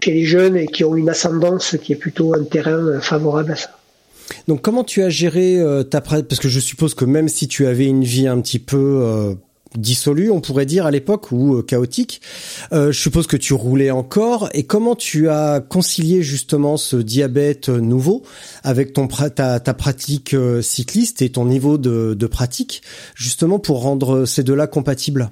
[0.03, 3.55] chez les jeunes et qui ont une ascendance qui est plutôt un terrain favorable à
[3.55, 3.69] ça.
[4.47, 7.67] Donc comment tu as géré euh, ta parce que je suppose que même si tu
[7.67, 9.35] avais une vie un petit peu
[9.77, 12.21] dissolu, on pourrait dire à l'époque ou euh, chaotique.
[12.73, 14.49] Euh, je suppose que tu roulais encore.
[14.53, 18.23] Et comment tu as concilié justement ce diabète nouveau
[18.63, 22.81] avec ton ta, ta pratique euh, cycliste et ton niveau de, de pratique,
[23.15, 25.29] justement pour rendre ces deux-là compatibles?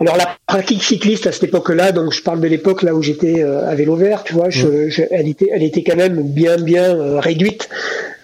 [0.00, 3.42] Alors la pratique cycliste à cette époque-là, donc je parle de l'époque là où j'étais
[3.42, 6.56] euh, à vélo vert, tu vois, je, je, elle était, elle était quand même bien
[6.56, 7.68] bien euh, réduite,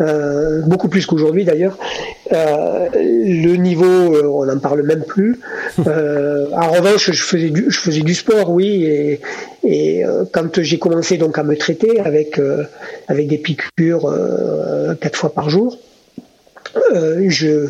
[0.01, 1.79] euh, beaucoup plus qu'aujourd'hui d'ailleurs.
[2.33, 5.41] Euh, le niveau, on n'en parle même plus.
[5.79, 9.21] en revanche, je faisais du, je faisais du sport, oui, et,
[9.65, 12.41] et quand j'ai commencé donc à me traiter avec
[13.09, 14.13] avec des piqûres
[15.01, 15.79] quatre fois par jour,
[16.93, 17.69] je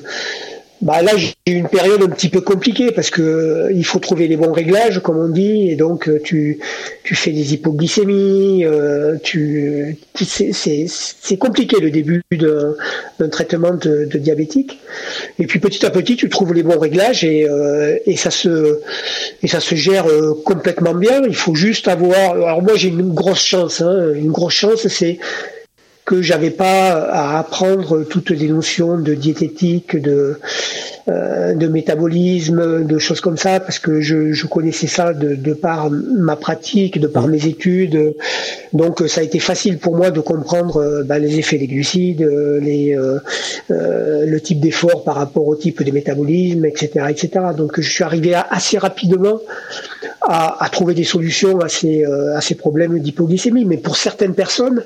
[0.83, 3.99] bah là j'ai eu une période un petit peu compliquée parce que euh, il faut
[3.99, 6.59] trouver les bons réglages comme on dit et donc euh, tu
[7.05, 14.79] tu fais des hypoglycémies euh, tu, c'est compliqué le début d'un traitement de, diabétique.
[15.39, 17.47] Et puis petit à petit tu trouves les bons réglages et,
[18.07, 18.81] et ça se
[19.43, 20.07] et ça se gère
[20.45, 21.23] complètement bien.
[21.27, 25.19] Il faut juste avoir alors moi j'ai une grosse chance hein, une grosse chance c'est
[26.11, 30.41] que j'avais pas à apprendre toutes les notions de diététique, de
[31.09, 35.53] euh, de métabolisme, de choses comme ça, parce que je, je connaissais ça de, de,
[35.53, 38.17] par ma pratique, de par mes études.
[38.73, 42.29] Donc ça a été facile pour moi de comprendre bah, les effets des glucides,
[42.61, 42.99] les,
[43.69, 47.29] le type d'effort par rapport au type de métabolisme, etc., etc.
[47.57, 49.39] Donc je suis arrivé assez rapidement
[50.23, 53.65] à, à, trouver des solutions à ces, à ces problèmes d'hypoglycémie.
[53.65, 54.85] Mais pour certaines personnes,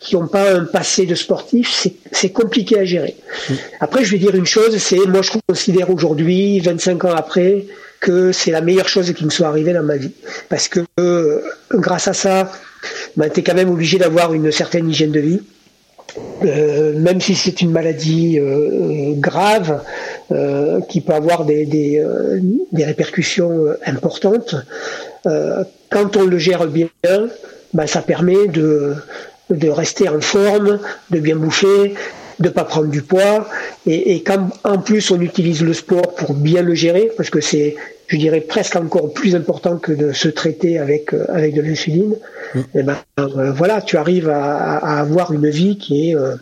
[0.00, 3.16] qui n'ont pas un passé de sportif, c'est compliqué à gérer.
[3.48, 3.54] Mm.
[3.80, 7.66] Après, je vais dire une chose, c'est moi je considère aujourd'hui, 25 ans après,
[8.00, 10.12] que c'est la meilleure chose qui me soit arrivée dans ma vie.
[10.48, 11.40] Parce que euh,
[11.72, 12.52] grâce à ça,
[13.16, 15.40] ben, tu es quand même obligé d'avoir une certaine hygiène de vie.
[16.44, 19.82] Euh, même si c'est une maladie euh, grave
[20.88, 22.04] qui peut avoir des, des,
[22.72, 24.56] des répercussions importantes,
[25.24, 26.88] quand on le gère bien,
[27.74, 28.94] ben, ça permet de,
[29.50, 30.78] de rester en forme,
[31.10, 31.94] de bien bouffer,
[32.38, 33.48] de pas prendre du poids,
[33.86, 37.40] et, et quand en plus on utilise le sport pour bien le gérer, parce que
[37.40, 37.76] c'est,
[38.08, 42.14] je dirais, presque encore plus important que de se traiter avec euh, avec de l'insuline,
[42.54, 42.58] mmh.
[42.58, 46.34] et eh ben euh, voilà, tu arrives à, à, avoir une vie qui est euh,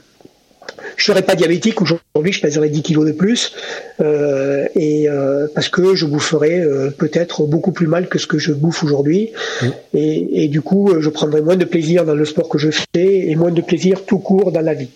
[0.96, 3.52] je serais pas diabétique aujourd'hui, je pèserais 10 kilos de plus,
[4.00, 8.38] euh, et euh, parce que je boufferais euh, peut-être beaucoup plus mal que ce que
[8.38, 9.30] je bouffe aujourd'hui,
[9.62, 9.66] mmh.
[9.94, 13.28] et, et, du coup, je prendrais moins de plaisir dans le sport que je fais
[13.28, 14.90] et moins de plaisir tout court dans la vie.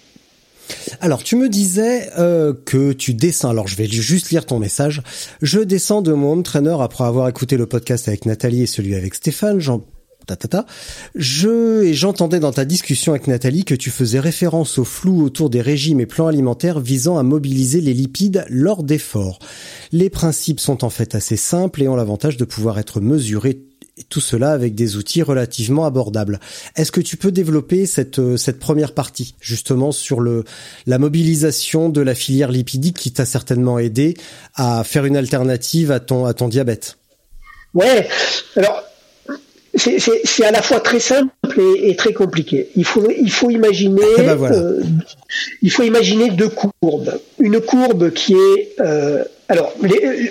[1.00, 3.50] Alors, tu me disais euh, que tu descends.
[3.50, 5.02] Alors, je vais juste lire ton message.
[5.42, 9.14] Je descends de mon trainer après avoir écouté le podcast avec Nathalie et celui avec
[9.14, 9.60] Stéphane.
[9.60, 9.84] J'en
[11.14, 15.50] je et j'entendais dans ta discussion avec Nathalie que tu faisais référence au flou autour
[15.50, 19.38] des régimes et plans alimentaires visant à mobiliser les lipides lors d'efforts.
[19.92, 23.62] Les principes sont en fait assez simples et ont l'avantage de pouvoir être mesurés
[24.08, 26.40] tout cela avec des outils relativement abordables.
[26.76, 30.44] Est-ce que tu peux développer cette, euh, cette première partie, justement, sur le,
[30.86, 34.16] la mobilisation de la filière lipidique qui t'a certainement aidé
[34.54, 36.98] à faire une alternative à ton, à ton diabète?
[37.74, 38.08] Ouais.
[38.56, 38.82] Alors,
[39.78, 42.68] c'est à la fois très simple et, et, très compliqué.
[42.76, 44.56] Il faut, il faut imaginer, eh ben voilà.
[44.56, 44.82] euh,
[45.62, 47.18] il faut imaginer deux courbes.
[47.38, 49.72] Une courbe qui est, euh, alors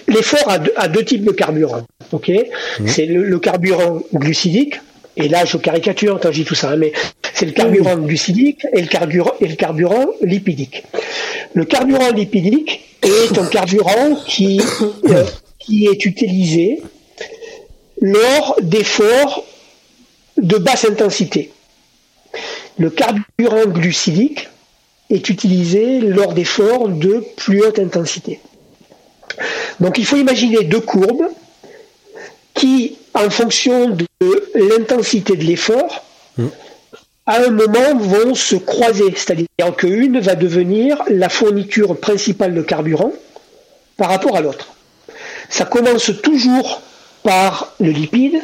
[0.08, 1.84] l'effort a, a, deux types de carburant.
[2.12, 2.88] Ok, mmh.
[2.88, 4.80] c'est le, le, carburant glucidique.
[5.20, 6.94] Et là, je caricature quand je dis tout ça, hein, mais
[7.34, 8.06] c'est le carburant mmh.
[8.06, 10.84] glucidique et le carburant, et le carburant lipidique.
[11.54, 14.62] Le carburant lipidique est un carburant qui,
[15.10, 15.24] euh,
[15.60, 16.82] qui est utilisé
[18.02, 19.44] lors d'efforts
[20.38, 21.52] de basse intensité.
[22.78, 24.50] Le carburant glucidique
[25.10, 28.40] est utilisé lors d'efforts de plus haute intensité.
[29.80, 31.28] Donc il faut imaginer deux courbes
[32.54, 34.06] qui, en fonction de
[34.56, 36.04] l'intensité de l'effort,
[36.38, 36.48] mmh.
[37.26, 43.14] à un moment vont se croiser, c'est-à-dire qu'une va devenir la fourniture principale de carburant
[43.96, 44.74] par rapport à l'autre.
[45.50, 46.82] Ça commence toujours
[47.28, 48.40] par le lipide.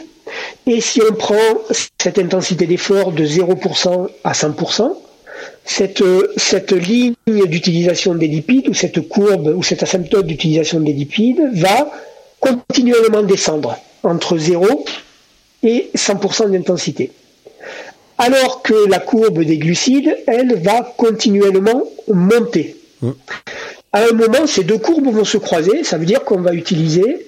[0.67, 4.91] Et si on prend cette intensité d'effort de 0% à 100%,
[5.63, 6.04] cette,
[6.36, 11.89] cette ligne d'utilisation des lipides, ou cette courbe, ou cette asymptote d'utilisation des lipides, va
[12.41, 14.84] continuellement descendre entre 0
[15.63, 17.12] et 100% d'intensité.
[18.17, 22.76] Alors que la courbe des glucides, elle, va continuellement monter.
[23.02, 23.12] Mmh.
[23.93, 27.28] À un moment, ces deux courbes vont se croiser, ça veut dire qu'on va utiliser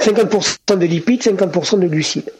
[0.00, 2.32] 50% de lipides, 50% de glucides.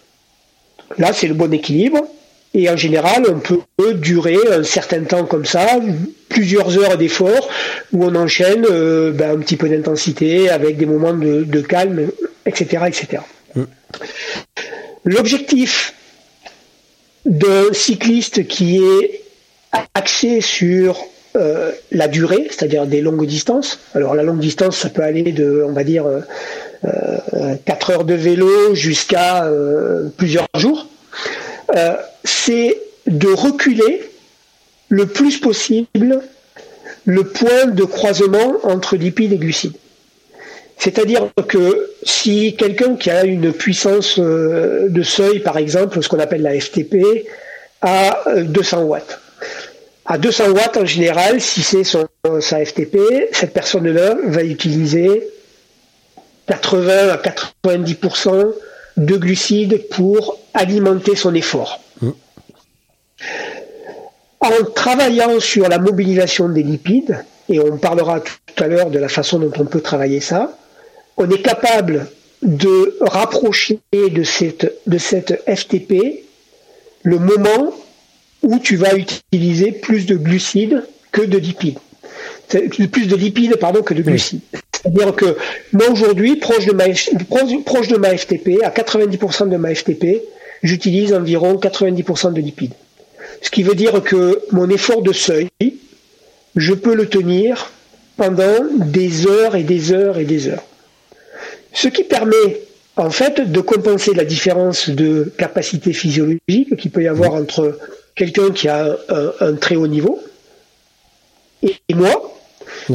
[0.98, 2.06] Là, c'est le bon équilibre.
[2.52, 5.66] Et en général, on peut durer un certain temps comme ça,
[6.28, 7.48] plusieurs heures d'effort,
[7.92, 12.08] où on enchaîne euh, ben, un petit peu d'intensité avec des moments de, de calme,
[12.46, 12.84] etc.
[12.88, 13.22] etc.
[13.54, 13.62] Mm.
[15.04, 15.94] L'objectif
[17.24, 19.22] d'un cycliste qui est
[19.94, 20.98] axé sur
[21.36, 23.78] euh, la durée, c'est-à-dire des longues distances.
[23.94, 26.20] Alors la longue distance, ça peut aller de, on va dire, euh,
[26.82, 30.86] 4 heures de vélo jusqu'à euh, plusieurs jours,
[31.76, 34.02] euh, c'est de reculer
[34.88, 36.20] le plus possible
[37.04, 39.76] le point de croisement entre lipides et glucides.
[40.76, 46.18] C'est-à-dire que si quelqu'un qui a une puissance euh, de seuil, par exemple, ce qu'on
[46.18, 47.26] appelle la FTP,
[47.82, 49.20] a 200 watts.
[50.06, 52.98] À 200 watts en général, si c'est sa FTP,
[53.32, 55.28] cette personne-là va utiliser
[56.50, 58.52] 80 à 90%
[58.96, 61.80] de glucides pour alimenter son effort.
[62.02, 62.10] Mmh.
[64.40, 69.08] En travaillant sur la mobilisation des lipides, et on parlera tout à l'heure de la
[69.08, 70.58] façon dont on peut travailler ça,
[71.16, 72.08] on est capable
[72.42, 76.24] de rapprocher de cette, de cette FTP
[77.04, 77.72] le moment
[78.42, 80.82] où tu vas utiliser plus de glucides
[81.12, 81.78] que de lipides.
[82.48, 84.40] Plus de lipides pardon, que de glucides.
[84.82, 85.36] C'est-à-dire que
[85.72, 86.84] moi aujourd'hui, proche de ma,
[87.64, 90.22] proche de ma FTP, à 90% de ma FTP,
[90.62, 92.74] j'utilise environ 90% de lipides.
[93.42, 95.48] Ce qui veut dire que mon effort de seuil,
[96.56, 97.70] je peux le tenir
[98.16, 100.64] pendant des heures et des heures et des heures.
[101.72, 102.60] Ce qui permet
[102.96, 107.78] en fait de compenser la différence de capacité physiologique qu'il peut y avoir entre
[108.14, 108.96] quelqu'un qui a
[109.40, 110.20] un, très haut niveau
[111.62, 112.26] et, moi.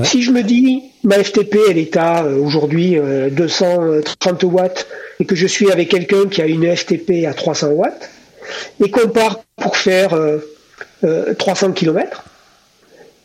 [0.04, 2.98] Si je me dis ma FTP elle est à euh, aujourd'hui
[3.32, 4.88] 230 euh, watts
[5.20, 8.10] et que je suis avec quelqu'un qui a une FTP à 300 watts
[8.84, 10.10] et qu'on part pour faire
[11.38, 12.24] 300 euh, km,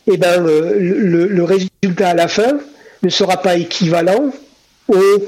[0.07, 2.59] et ben le, le, résultat à la fin
[3.03, 4.31] ne sera pas équivalent
[4.87, 5.27] aux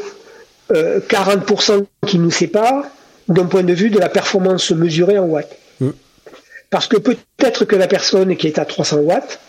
[0.74, 2.86] 40% qui nous séparent
[3.28, 5.56] d'un point de vue de la performance mesurée en watts.
[5.80, 5.90] Mm.
[6.72, 9.40] Parce que peut-être que la personne qui est à 300 watts,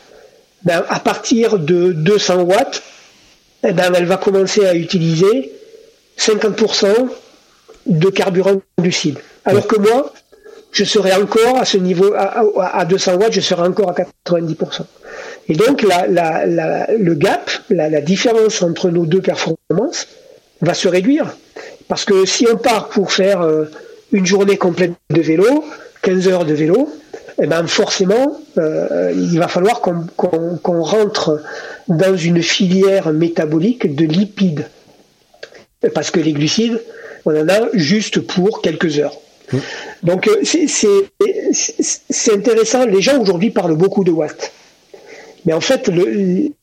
[0.64, 2.82] ben, à partir de 200 watts,
[3.66, 5.52] eh ben, elle va commencer à utiliser
[6.18, 7.08] 50%
[7.86, 9.18] de carburant lucide.
[9.44, 10.12] Alors que moi,
[10.72, 14.82] je serai encore à ce niveau, à, 200 watts, je serai encore à 90%.
[15.48, 20.08] Et donc, le gap, la, différence entre nos deux performances
[20.60, 21.36] va se réduire.
[21.88, 23.66] Parce que si on part pour faire euh,
[24.12, 25.64] une journée complète de vélo,
[26.02, 26.88] 15 heures de vélo,
[27.42, 31.42] eh ben forcément, euh, il va falloir qu'on rentre
[31.88, 34.68] dans une filière métabolique de lipides.
[35.94, 36.80] Parce que les glucides,
[37.26, 39.16] on en a juste pour quelques heures.
[39.52, 39.58] Mmh.
[40.04, 42.86] Donc euh, c'est intéressant.
[42.86, 44.52] Les gens aujourd'hui parlent beaucoup de watts.
[45.44, 45.90] Mais en fait,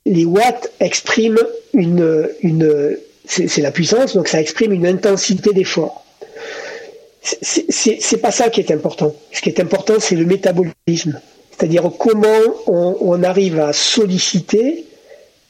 [0.05, 1.37] les watts expriment
[1.73, 6.03] une, une c'est la puissance, donc ça exprime une intensité d'effort
[7.21, 9.13] c'est pas ça qui est important.
[9.31, 11.19] Ce qui est important, c'est le métabolisme.
[11.51, 14.85] C'est-à-dire comment on, arrive à solliciter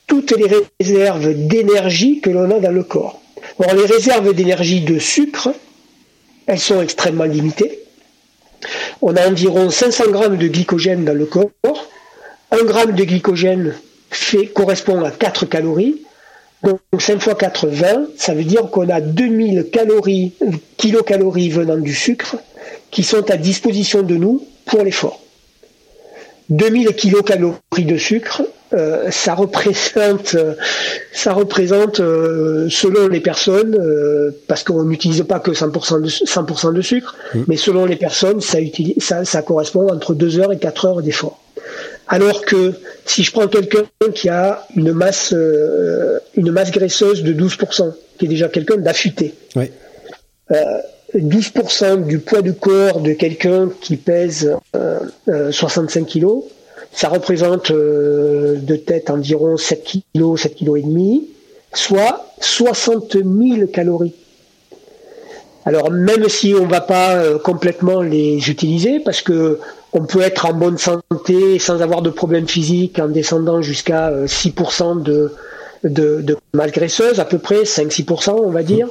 [0.08, 3.22] toutes les réserves d'énergie que l'on a dans le corps.
[3.60, 5.54] Or, les réserves d'énergie de sucre,
[6.48, 7.80] elles sont extrêmement limitées.
[9.02, 11.50] On a environ 500 grammes de glycogène dans le corps.
[12.52, 13.76] Un gramme de glycogène
[14.10, 16.02] fait, correspond à 4 calories.
[16.64, 20.34] Donc 5 fois 4, 20, ça veut dire qu'on a 2000 calories,
[20.78, 22.36] kilocalories venant du sucre
[22.92, 25.20] qui sont à disposition de nous pour l'effort.
[26.50, 28.44] 2000 kilocalories de sucre,
[28.74, 30.36] euh, ça représente,
[31.14, 36.72] ça représente euh, selon les personnes, euh, parce qu'on n'utilise pas que 100% de, 100
[36.72, 37.40] de sucre, mmh.
[37.48, 38.60] mais selon les personnes, ça,
[39.00, 41.41] ça, ça correspond entre 2 heures et 4 heures d'effort.
[42.08, 42.74] Alors que
[43.06, 48.26] si je prends quelqu'un qui a une masse, euh, une masse graisseuse de 12%, qui
[48.26, 49.34] est déjà quelqu'un d'affûté,
[51.16, 54.54] 12% euh, du poids du corps de quelqu'un qui pèse
[55.52, 56.28] 65 euh, kg,
[56.94, 59.84] ça représente de tête environ 7
[60.14, 61.30] kg, 7 kg et demi,
[61.74, 64.16] soit 60 000 calories.
[65.64, 69.60] Alors même si on ne va pas complètement les utiliser, parce que
[69.94, 75.00] on peut être en bonne santé sans avoir de problèmes physiques en descendant jusqu'à 6%
[75.10, 75.30] euh,
[75.84, 78.88] de, de, de graisseuse, à peu près 5-6%, on va dire.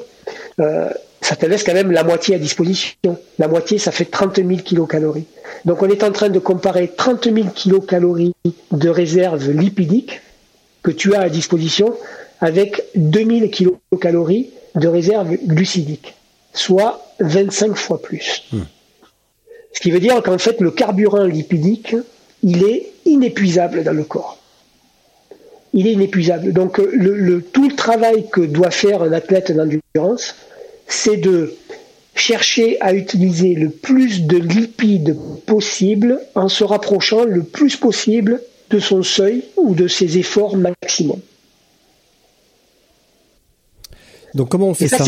[0.61, 0.91] Euh,
[1.23, 2.97] ça te laisse quand même la moitié à disposition.
[3.39, 5.27] La moitié, ça fait 30 000 kilocalories.
[5.65, 8.35] Donc on est en train de comparer 30 000 kilocalories
[8.71, 10.21] de réserve lipidique
[10.83, 11.95] que tu as à disposition
[12.41, 16.15] avec 2000 kilocalories de réserve glucidique,
[16.55, 18.45] soit 25 fois plus.
[18.53, 18.63] Hmm.
[19.73, 21.95] Ce qui veut dire qu'en fait, le carburant lipidique,
[22.43, 24.39] il est inépuisable dans le corps.
[25.73, 26.53] Il est inépuisable.
[26.53, 30.35] Donc, le, tout le travail que doit faire un athlète d'endurance,
[30.89, 31.55] c'est de
[32.15, 38.79] chercher à utiliser le plus de lipides possible en se rapprochant le plus possible de
[38.79, 41.21] son seuil ou de ses efforts maximum.
[44.35, 45.05] Donc comment on fait ça,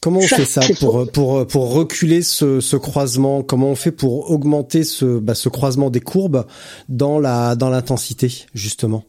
[0.00, 3.42] Comment on fait ça pour, pour, pour reculer ce, ce croisement?
[3.42, 6.46] Comment on fait pour augmenter ce, bah, ce croisement des courbes
[6.88, 9.04] dans la dans l'intensité justement?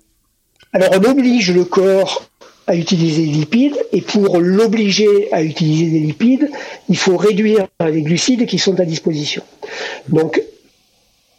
[0.73, 2.29] Alors on oblige le corps
[2.67, 6.49] à utiliser des lipides et pour l'obliger à utiliser des lipides,
[6.89, 9.43] il faut réduire les glucides qui sont à disposition.
[10.09, 10.43] Donc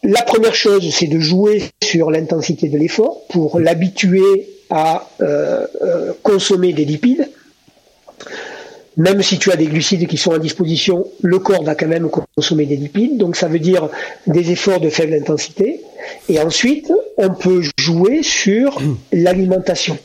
[0.02, 6.12] la première chose, c'est de jouer sur l'intensité de l'effort pour l'habituer à euh, euh,
[6.22, 7.28] consommer des lipides
[8.96, 12.10] même si tu as des glucides qui sont à disposition, le corps va quand même
[12.10, 13.88] consommer des lipides, donc ça veut dire
[14.26, 15.80] des efforts de faible intensité.
[16.28, 18.80] Et ensuite, on peut jouer sur
[19.12, 19.96] l'alimentation.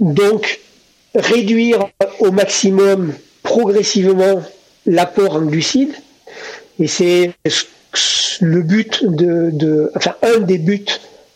[0.00, 0.60] Donc,
[1.14, 1.88] réduire
[2.20, 4.42] au maximum progressivement
[4.86, 5.94] l'apport en glucides,
[6.80, 7.32] et c'est
[8.40, 10.86] le but de, enfin un des buts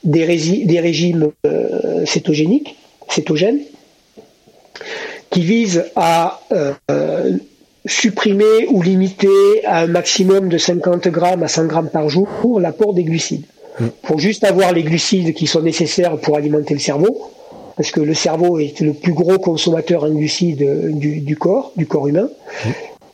[0.04, 2.76] des, des régimes euh, cétogéniques,
[3.08, 3.60] cétogènes,
[5.32, 7.32] qui vise à euh, euh,
[7.86, 12.28] supprimer ou limiter à un maximum de 50 grammes à 100 grammes par jour
[12.60, 13.46] l'apport des glucides.
[14.02, 17.30] Pour juste avoir les glucides qui sont nécessaires pour alimenter le cerveau,
[17.76, 21.86] parce que le cerveau est le plus gros consommateur en glucides du, du corps, du
[21.86, 22.28] corps humain.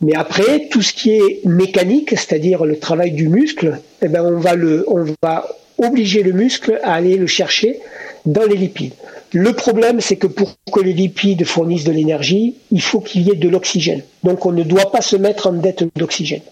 [0.00, 4.38] Mais après, tout ce qui est mécanique, c'est-à-dire le travail du muscle, eh ben on
[4.38, 5.48] va le, on va
[5.78, 7.78] obliger le muscle à aller le chercher
[8.26, 8.94] dans les lipides.
[9.32, 13.30] Le problème, c'est que pour que les lipides fournissent de l'énergie, il faut qu'il y
[13.30, 14.02] ait de l'oxygène.
[14.24, 16.42] Donc on ne doit pas se mettre en dette d'oxygène.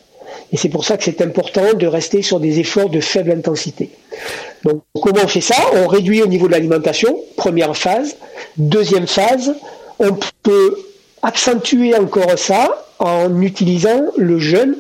[0.53, 3.91] Et c'est pour ça que c'est important de rester sur des efforts de faible intensité.
[4.65, 5.57] Donc comment on fait ça?
[5.75, 8.17] On réduit au niveau de l'alimentation, première phase.
[8.57, 9.55] Deuxième phase,
[9.99, 10.79] on peut
[11.23, 14.77] accentuer encore ça en utilisant le jeûne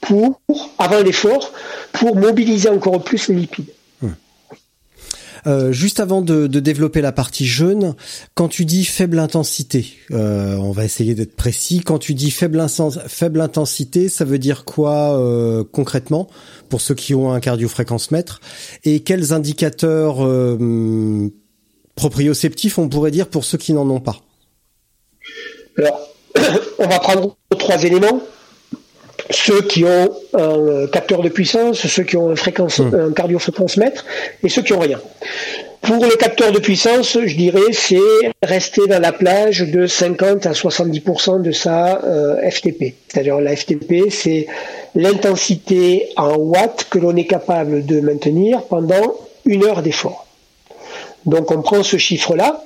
[0.00, 0.40] pour,
[0.78, 1.52] avant l'effort,
[1.92, 3.72] pour mobiliser encore plus les lipides.
[5.46, 7.94] Euh, juste avant de, développer la partie jeûne,
[8.34, 11.80] quand tu dis faible intensité, euh, on va essayer d'être précis.
[11.80, 12.60] Quand tu dis faible,
[13.40, 16.28] intensité, ça veut dire quoi euh, concrètement
[16.68, 18.40] pour ceux qui ont un cardiofréquence-mètre?
[18.84, 20.16] Et quels indicateurs
[21.94, 24.16] proprioceptifs on pourrait dire pour ceux qui n'en ont pas?
[25.76, 26.08] Alors,
[26.78, 28.20] on va prendre trois éléments
[29.30, 33.08] ceux qui ont un capteur de puissance, ceux qui ont un, fréquence, hmm.
[33.08, 34.04] un cardiofréquence mètre
[34.42, 35.00] et ceux qui ont rien.
[35.82, 37.96] Pour le capteur de puissance, je dirais, c'est
[38.42, 42.94] rester dans la plage de 50 à 70% de sa euh, FTP.
[43.06, 44.48] C'est-à-dire la FTP, c'est
[44.94, 49.14] l'intensité en watts que l'on est capable de maintenir pendant
[49.44, 50.26] une heure d'effort.
[51.26, 52.64] Donc on prend ce chiffre-là,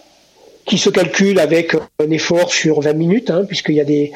[0.64, 4.12] qui se calcule avec un effort sur 20 minutes, hein, puisqu'il y a des,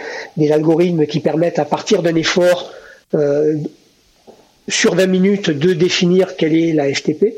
[0.52, 2.72] algorithmes qui permettent à partir d'un effort
[3.14, 3.56] euh,
[4.68, 7.34] sur 20 minutes de définir quelle est la FTP.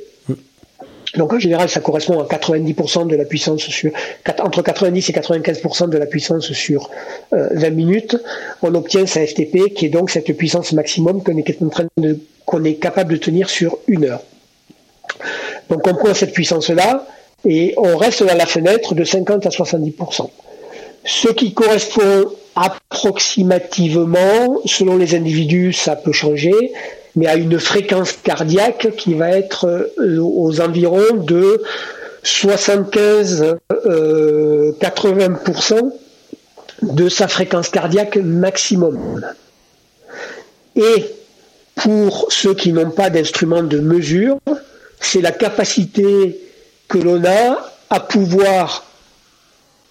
[1.16, 3.92] Donc en général, ça correspond à 90% de la puissance sur
[4.40, 6.90] entre 90 et 95% de la puissance sur
[7.32, 8.16] 20 euh, minutes.
[8.60, 12.18] On obtient sa FTP, qui est donc cette puissance maximum qu'on est en train de
[12.44, 14.22] qu'on est capable de tenir sur une heure.
[15.68, 17.06] Donc on prend cette puissance-là,
[17.44, 20.30] et on reste dans la fenêtre de 50 à 70%.
[21.04, 26.72] Ce qui correspond approximativement, selon les individus, ça peut changer,
[27.14, 31.62] mais à une fréquence cardiaque qui va être euh, aux environs de
[32.24, 34.72] 75-80% euh,
[36.82, 39.22] de sa fréquence cardiaque maximum.
[40.76, 41.06] Et
[41.74, 44.38] pour ceux qui n'ont pas d'instrument de mesure,
[45.00, 46.38] c'est la capacité
[46.88, 48.84] que l'on a à pouvoir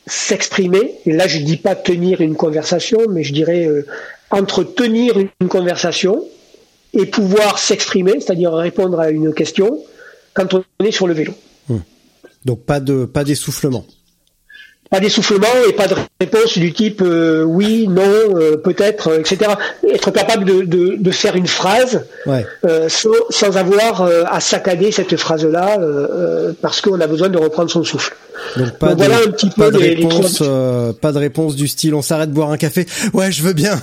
[0.06, 0.96] s'exprimer.
[1.06, 3.86] Et là, je ne dis pas tenir une conversation, mais je dirais euh,
[4.32, 6.24] entretenir une conversation
[6.94, 9.84] et pouvoir s'exprimer, c'est-à-dire répondre à une question
[10.34, 11.34] quand on est sur le vélo.
[11.70, 11.80] Hmm.
[12.46, 13.86] Donc pas de pas d'essoufflement
[14.90, 19.52] pas d'essoufflement et pas de réponse du type euh, oui, non, euh, peut-être, euh, etc.
[19.94, 22.06] Être capable de, de, de faire une phrase
[22.88, 25.78] sans, sans, avoir à saccader cette phrase-là
[26.62, 28.16] parce qu'on a besoin de reprendre son souffle.
[28.56, 30.44] Donc pas, de, voilà un petit peu de réponse,
[31.02, 32.86] pas de réponse du style on s'arrête boire un café.
[33.14, 33.80] Ouais, je veux bien.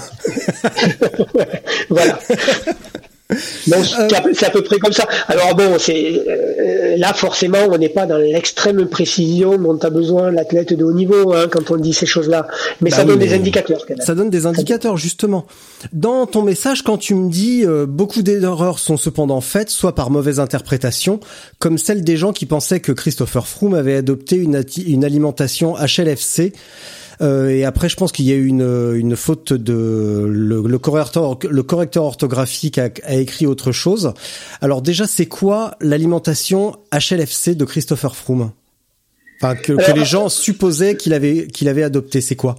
[1.90, 2.18] voilà.
[3.32, 3.36] Euh,
[4.34, 5.08] c'est à peu près comme ça.
[5.28, 10.30] Alors bon, c'est euh, là forcément, on n'est pas dans l'extrême précision dont a besoin
[10.30, 12.46] l'athlète de haut niveau hein, quand on dit ces choses-là.
[12.82, 13.86] Mais bah ça donne des indicateurs.
[14.00, 15.46] Ça donne des indicateurs justement.
[15.92, 20.10] Dans ton message, quand tu me dis euh, beaucoup d'erreurs sont cependant faites, soit par
[20.10, 21.18] mauvaise interprétation,
[21.58, 26.52] comme celle des gens qui pensaient que Christopher Froome avait adopté une, une alimentation HLFC.
[27.20, 31.38] Euh, et après, je pense qu'il y a eu une, une faute de le, correcteur,
[31.48, 34.12] le correcteur orthographique a, écrit autre chose.
[34.60, 38.50] Alors déjà, c'est quoi l'alimentation HLFC de Christopher Froome?
[39.40, 42.20] Enfin, que, les gens supposaient qu'il avait qu'il avait adopté.
[42.20, 42.56] C'est quoi?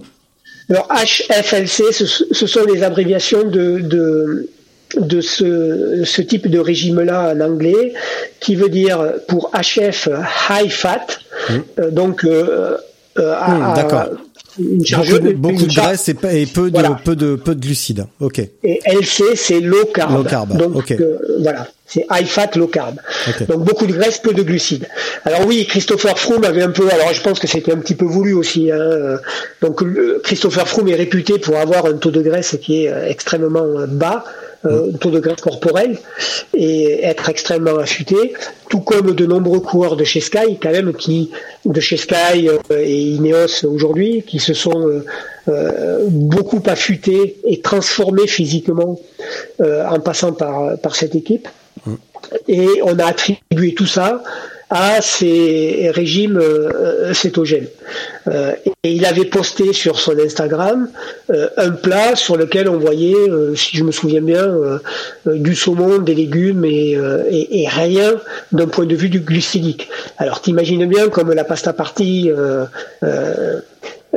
[0.68, 4.50] Alors HFLC, ce, ce, sont les abréviations de, de
[4.96, 7.92] de ce, ce, type de régime-là en anglais,
[8.40, 10.08] qui veut dire pour HF
[10.50, 11.06] high fat,
[11.48, 11.54] mmh.
[11.80, 12.76] euh, donc euh,
[13.18, 14.18] euh, mmh,
[14.58, 18.06] beaucoup, de, graisse et, peu de, peu de peu de glucides.
[18.20, 18.40] Ok.
[18.62, 20.16] Et LC c'est low carb.
[20.16, 20.56] Low carb.
[20.56, 22.96] Donc euh, voilà, c'est high fat low carb.
[23.48, 24.88] Donc beaucoup de graisse, peu de glucides.
[25.24, 26.88] Alors oui, Christopher Froome avait un peu.
[26.90, 28.70] Alors je pense que c'était un petit peu voulu aussi.
[28.70, 28.78] Hein.
[28.78, 29.18] Euh,
[29.62, 29.82] donc
[30.22, 34.24] Christopher Froome est réputé pour avoir un taux de graisse qui est euh, extrêmement bas
[34.66, 35.98] euh, taux de graisse corporelle
[36.54, 38.34] et être extrêmement affûté,
[38.68, 41.30] tout comme de nombreux coureurs de chez Sky, quand même, qui
[41.64, 45.04] de chez Sky euh, et Ineos aujourd'hui, qui se sont euh,
[45.48, 48.98] euh, beaucoup affûtés et transformés physiquement
[49.60, 51.48] en passant par, par cette équipe.
[52.48, 54.22] Et on a attribué tout ça
[54.70, 57.68] à ces régimes euh, cétogènes.
[58.26, 58.52] Euh,
[58.82, 60.88] et il avait posté sur son Instagram
[61.30, 63.14] euh, un plat sur lequel on voyait,
[63.54, 64.54] si je me souviens bien,
[65.26, 66.98] du saumon, des légumes et,
[67.30, 68.14] et, rien
[68.52, 69.88] d'un point de vue du glucidique.
[70.18, 72.30] Alors t'imagines bien comme la pasta partie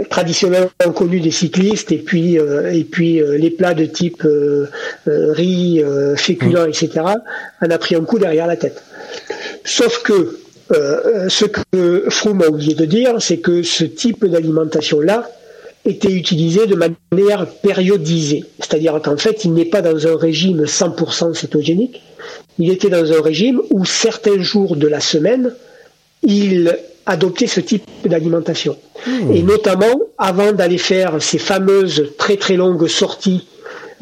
[0.09, 4.23] traditionnellement connue des cyclistes et puis et puis les plats de type
[5.05, 5.83] riz,
[6.15, 6.89] féculents, etc.
[7.61, 8.81] en a pris un coup derrière la tête.
[9.63, 10.39] Sauf que
[10.71, 15.29] euh, ce que Froome a oublié de dire, c'est que ce type d'alimentation-là
[15.85, 18.45] était utilisé de manière périodisée.
[18.59, 22.01] C'est-à-dire qu'en fait, il n'est pas dans un régime 100% cétogénique,
[22.59, 25.53] il était dans un régime où certains jours de la semaine,
[26.21, 28.77] il adoptait ce type d'alimentation.
[29.07, 29.31] Hmm.
[29.33, 33.47] Et notamment, avant d'aller faire ces fameuses très très longues sorties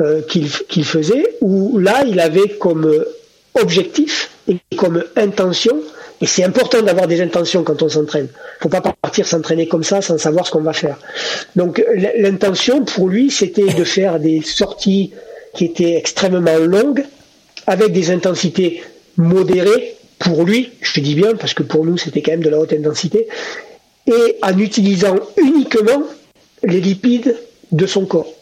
[0.02, 2.92] euh, qu'il faisait, où là, il avait comme
[3.60, 5.82] objectif et comme intention
[6.20, 8.28] et c'est important d'avoir des intentions quand on s'entraîne.
[8.60, 10.98] Il faut pas partir s'entraîner comme ça sans savoir ce qu'on va faire.
[11.56, 11.84] Donc
[12.18, 15.12] l'intention pour lui, c'était de faire des sorties
[15.54, 17.04] qui étaient extrêmement longues,
[17.68, 18.84] avec des intensités
[19.18, 22.50] modérées pour lui, je te dis bien, parce que pour nous c'était quand même de
[22.50, 23.28] la haute intensité,
[24.08, 26.04] et en utilisant uniquement
[26.64, 27.36] les lipides
[27.72, 28.34] de son corps.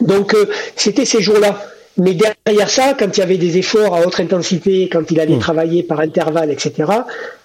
[0.00, 0.46] Donc euh,
[0.76, 1.62] c'était ces jours-là
[1.96, 5.36] mais derrière ça, quand il y avait des efforts à haute intensité, quand il allait
[5.36, 5.40] hmm.
[5.40, 6.90] travailler par intervalle, etc.,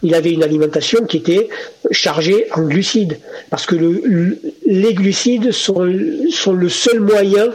[0.01, 1.49] il avait une alimentation qui était
[1.91, 3.19] chargée en glucides.
[3.51, 5.87] Parce que le, les glucides sont,
[6.31, 7.49] sont le seul moyen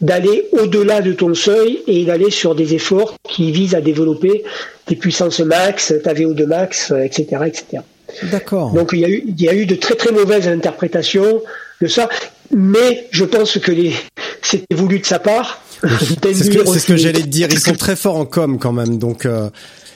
[0.00, 4.44] d'aller au-delà de ton seuil et d'aller sur des efforts qui visent à développer
[4.86, 7.82] tes puissances max, ta VO2 max, etc., etc.
[8.30, 8.72] D'accord.
[8.72, 11.42] Donc il y, a eu, il y a eu de très très mauvaises interprétations
[11.82, 12.08] de ça,
[12.54, 13.92] mais je pense que les,
[14.40, 17.48] c'était voulu de sa part c'est ce que, j'allais te dire.
[17.50, 19.50] Ils sont très forts en com quand même, donc euh,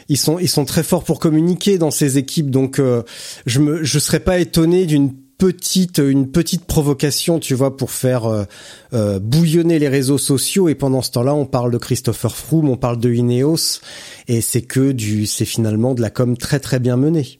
[0.08, 2.50] ils sont ils sont très forts pour communiquer dans ces équipes.
[2.50, 3.02] Donc euh,
[3.46, 8.46] je me je serais pas étonné d'une petite une petite provocation, tu vois, pour faire
[8.92, 10.68] euh, bouillonner les réseaux sociaux.
[10.68, 13.80] Et pendant ce temps-là, on parle de Christopher Froome, on parle de Ineos,
[14.28, 17.38] et c'est que du c'est finalement de la com très très bien menée.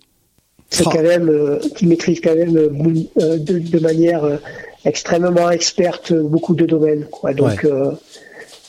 [0.70, 4.40] C'est quand même qui maîtrise quand même de, de, manière
[4.86, 7.05] extrêmement experte beaucoup de domaines.
[7.11, 7.34] Quoi.
[7.34, 7.66] Donc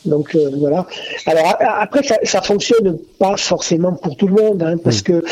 [0.05, 0.85] donc euh, voilà.
[1.25, 5.23] Alors après, ça, ça fonctionne pas forcément pour tout le monde, hein, parce que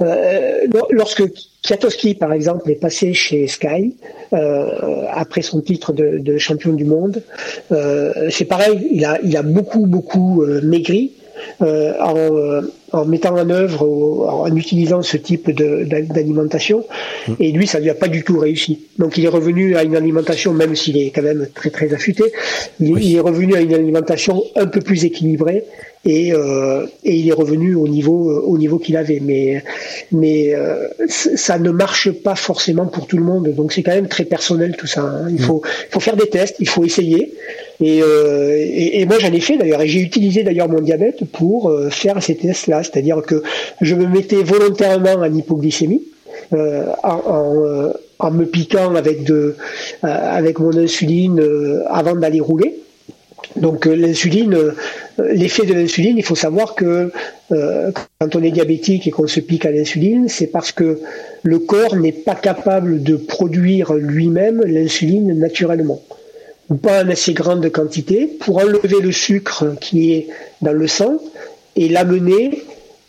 [0.00, 1.22] euh, lorsque
[1.64, 3.94] Kwiatkowski, par exemple, est passé chez Sky
[4.32, 7.22] euh, après son titre de, de, champion du monde,
[8.30, 8.88] c'est pareil.
[8.92, 11.12] Il a, il a beaucoup beaucoup maigri.
[11.62, 12.62] Euh, en, euh,
[12.92, 13.86] en, mettant en œuvre,
[14.28, 16.84] en utilisant ce type d'alimentation.
[17.28, 17.32] Mm.
[17.40, 18.80] Et lui, ça lui a pas du tout réussi.
[18.98, 22.24] Donc il est revenu à une alimentation, même s'il est quand même très très affûté,
[22.80, 25.64] il, est revenu à une alimentation un peu plus équilibrée.
[26.06, 29.62] Et, euh, et il est revenu au niveau au niveau qu'il avait mais
[30.10, 34.08] mais euh, ça ne marche pas forcément pour tout le monde donc c'est quand même
[34.08, 35.26] très personnel tout ça hein.
[35.28, 35.40] il mm.
[35.40, 37.34] faut faut faire des tests il faut essayer
[37.82, 41.72] euh, et, et, moi j'en ai fait d'ailleurs, et j'ai utilisé d'ailleurs mon diabète pour
[41.90, 42.34] faire ces
[42.82, 43.42] c'est-à-dire que
[43.80, 46.02] je me mettais volontairement en hypoglycémie.
[46.52, 49.56] Euh, en, en, me piquant avec de
[50.02, 51.40] avec mon insuline
[51.88, 52.76] avant d'aller rouler.
[53.56, 54.56] Donc l'insuline,
[55.18, 57.12] l'effet de l'insuline, il faut savoir que
[57.50, 61.00] quand on est diabétique et qu'on se pique à l'insuline, c'est parce que
[61.42, 66.00] le corps n'est pas capable de produire lui-même l'insuline naturellement
[66.70, 70.28] ou pas en assez grande quantité pour enlever le sucre qui est
[70.62, 71.18] dans le sang
[71.76, 72.62] et l'amener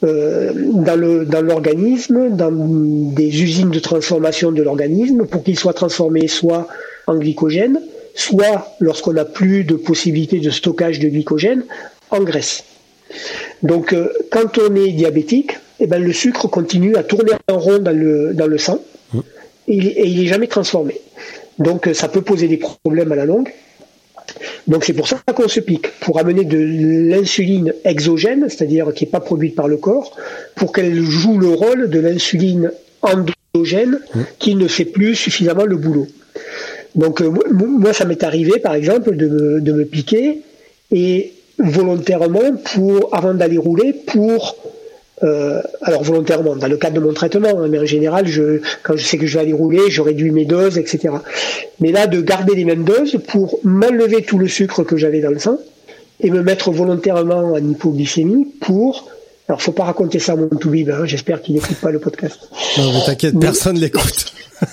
[0.03, 6.28] euh, dans l'organisme, dans, dans des usines de transformation de l'organisme pour qu'il soit transformé
[6.28, 6.68] soit
[7.07, 7.80] en glycogène,
[8.16, 11.66] soit lorsqu'on n'a plus de possibilité de stockage de glycogène,
[12.09, 12.64] en graisse.
[13.62, 17.80] Donc euh, quand on est diabétique, eh ben, le sucre continue à tourner en rond
[17.80, 18.84] dans le, dans le sang
[19.14, 19.20] mmh.
[19.68, 20.99] et, et il n'est jamais transformé.
[21.59, 23.51] Donc ça peut poser des problèmes à la longue.
[24.68, 29.12] Donc c'est pour ça qu'on se pique, pour amener de l'insuline exogène, c'est-à-dire qui n'est
[29.12, 30.16] pas produite par le corps,
[30.56, 32.72] pour qu'elle joue le rôle de l'insuline
[33.02, 34.00] endogène
[34.40, 36.08] qui ne fait plus suffisamment le boulot.
[36.96, 40.42] Donc euh, moi ça m'est arrivé par exemple de me piquer
[40.92, 44.58] et volontairement pour avant d'aller rouler pour
[45.24, 48.98] euh, alors volontairement, dans le cadre de mon traitement, hein, mais en général, je, quand
[48.98, 51.10] je sais que je vais aller rouler, je réduis mes doses, etc.
[51.80, 55.30] Mais là, de garder les mêmes doses pour m'enlever tout le sucre que j'avais dans
[55.30, 55.60] le sang
[56.20, 59.10] et me mettre volontairement en hypoglycémie pour
[59.48, 62.40] alors, faut pas raconter ça à mon toubib, hein, j'espère qu'il n'écoute pas le podcast.
[62.78, 64.34] Non, mais t'inquiète, personne l'écoute.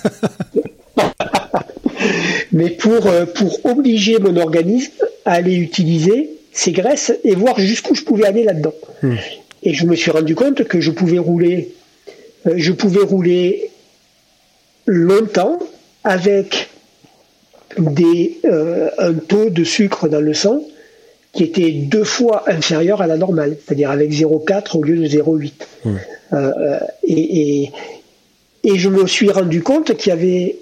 [2.53, 4.93] mais pour, euh, pour obliger mon organisme
[5.25, 8.73] à aller utiliser ces graisses et voir jusqu'où je pouvais aller là-dedans.
[9.03, 9.15] Hmm.
[9.63, 11.73] Et je me suis rendu compte que je pouvais rouler
[12.47, 13.69] euh, je pouvais rouler
[14.85, 15.59] longtemps
[16.03, 16.69] avec
[17.77, 20.61] des, euh, un taux de sucre dans le sang
[21.33, 25.51] qui était deux fois inférieur à la normale, c'est-à-dire avec 0,4 au lieu de 0,8.
[26.33, 27.71] Euh, et, et,
[28.63, 30.57] et, je me suis rendu compte qu'il y avait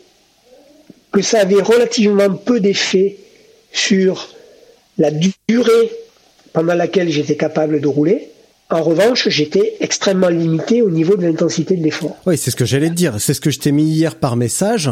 [1.11, 3.17] que ça avait relativement peu d'effet
[3.71, 4.35] sur
[4.97, 5.91] la durée
[6.51, 8.29] pendant laquelle j'étais capable de rouler.
[8.69, 12.17] En revanche, j'étais extrêmement limité au niveau de l'intensité de l'effort.
[12.25, 13.15] Oui, c'est ce que j'allais te dire.
[13.19, 14.91] C'est ce que je t'ai mis hier par message.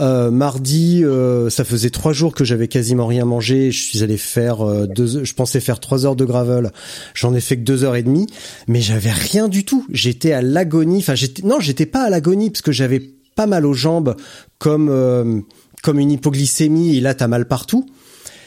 [0.00, 3.70] Euh, mardi, euh, ça faisait trois jours que j'avais quasiment rien mangé.
[3.70, 6.72] Je suis allé faire euh, deux, je pensais faire trois heures de gravel.
[7.14, 8.26] J'en ai fait que deux heures et demie,
[8.66, 9.86] mais j'avais rien du tout.
[9.92, 10.98] J'étais à l'agonie.
[10.98, 13.00] Enfin, j'étais non, j'étais pas à l'agonie parce que j'avais
[13.36, 14.16] pas mal aux jambes,
[14.58, 15.40] comme euh,
[15.84, 16.96] comme une hypoglycémie.
[16.96, 17.86] Et là, t'as mal partout.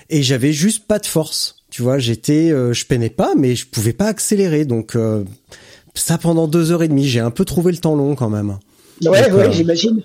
[0.09, 1.54] Et j'avais juste pas de force.
[1.75, 4.63] Tu vois, j'étais, euh, je peinais pas, mais je pouvais pas accélérer.
[4.63, 5.25] Donc euh,
[5.93, 8.59] ça pendant deux heures et demie, j'ai un peu trouvé le temps long quand même.
[9.03, 10.01] Ouais, ouais, j'imagine.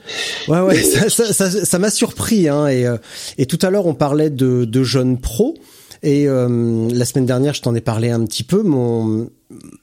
[0.49, 2.49] Ouais, ouais, ça, ça, ça, ça m'a surpris.
[2.49, 2.97] Hein, et, euh,
[3.39, 5.59] et tout à l'heure, on parlait de, de jeunes pros.
[6.03, 8.65] Et euh, la semaine dernière, je t'en ai parlé un petit peu.
[8.65, 9.31] Mon,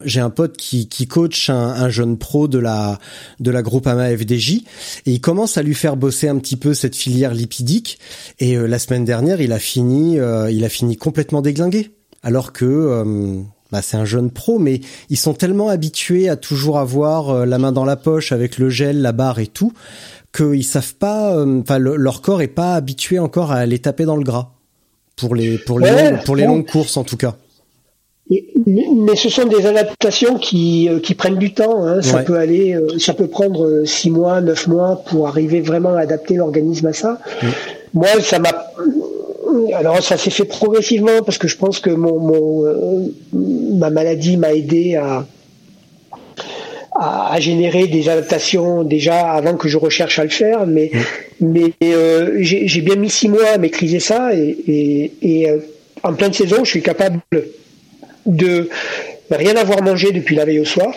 [0.04, 3.00] j'ai un pote qui, qui coach un, un, jeune pro de la
[3.40, 4.64] de la Groupama FDJ
[5.06, 8.00] et il commence à lui faire bosser un petit peu cette filière lipidique.
[8.40, 11.92] Et euh, la semaine dernière, il a fini, euh, il a fini complètement déglingué.
[12.24, 13.42] Alors que euh,
[13.72, 17.72] bah, c'est un jeune pro, mais ils sont tellement habitués à toujours avoir la main
[17.72, 19.74] dans la poche avec le gel, la barre et tout,
[20.36, 21.46] qu'ils savent pas.
[21.46, 24.52] Enfin, leur corps est pas habitué encore à les taper dans le gras
[25.18, 27.36] pour les pour les Ouais, longues, pour les longues courses en tout cas.
[28.66, 31.86] Mais, ce sont des adaptations qui, euh, qui prennent du temps.
[31.86, 32.02] hein.
[32.02, 32.24] Ça Ouais.
[32.26, 36.02] peut aller, euh, ça peut prendre euh, six mois, neuf mois pour arriver vraiment à
[36.02, 37.20] adapter l'organisme à ça.
[37.94, 38.54] Moi, ça m'a.
[39.74, 44.36] Alors, ça s'est fait progressivement parce que je pense que mon, mon euh, ma maladie
[44.36, 45.26] m'a aidé à,
[46.94, 50.68] à, à générer des adaptations déjà avant que je recherche à le faire.
[50.68, 50.92] Mais,
[51.40, 55.48] mais euh, j'ai bien mis six mois à maîtriser ça et, et, et
[56.04, 57.20] en pleine saison, je suis capable
[58.28, 58.70] de
[59.32, 60.94] rien avoir mangé depuis la veille au soir,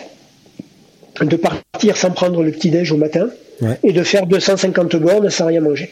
[1.21, 3.29] de partir sans prendre le petit-déj au matin
[3.61, 3.77] Ouais.
[3.83, 5.91] et de faire 250 bornes sans rien manger.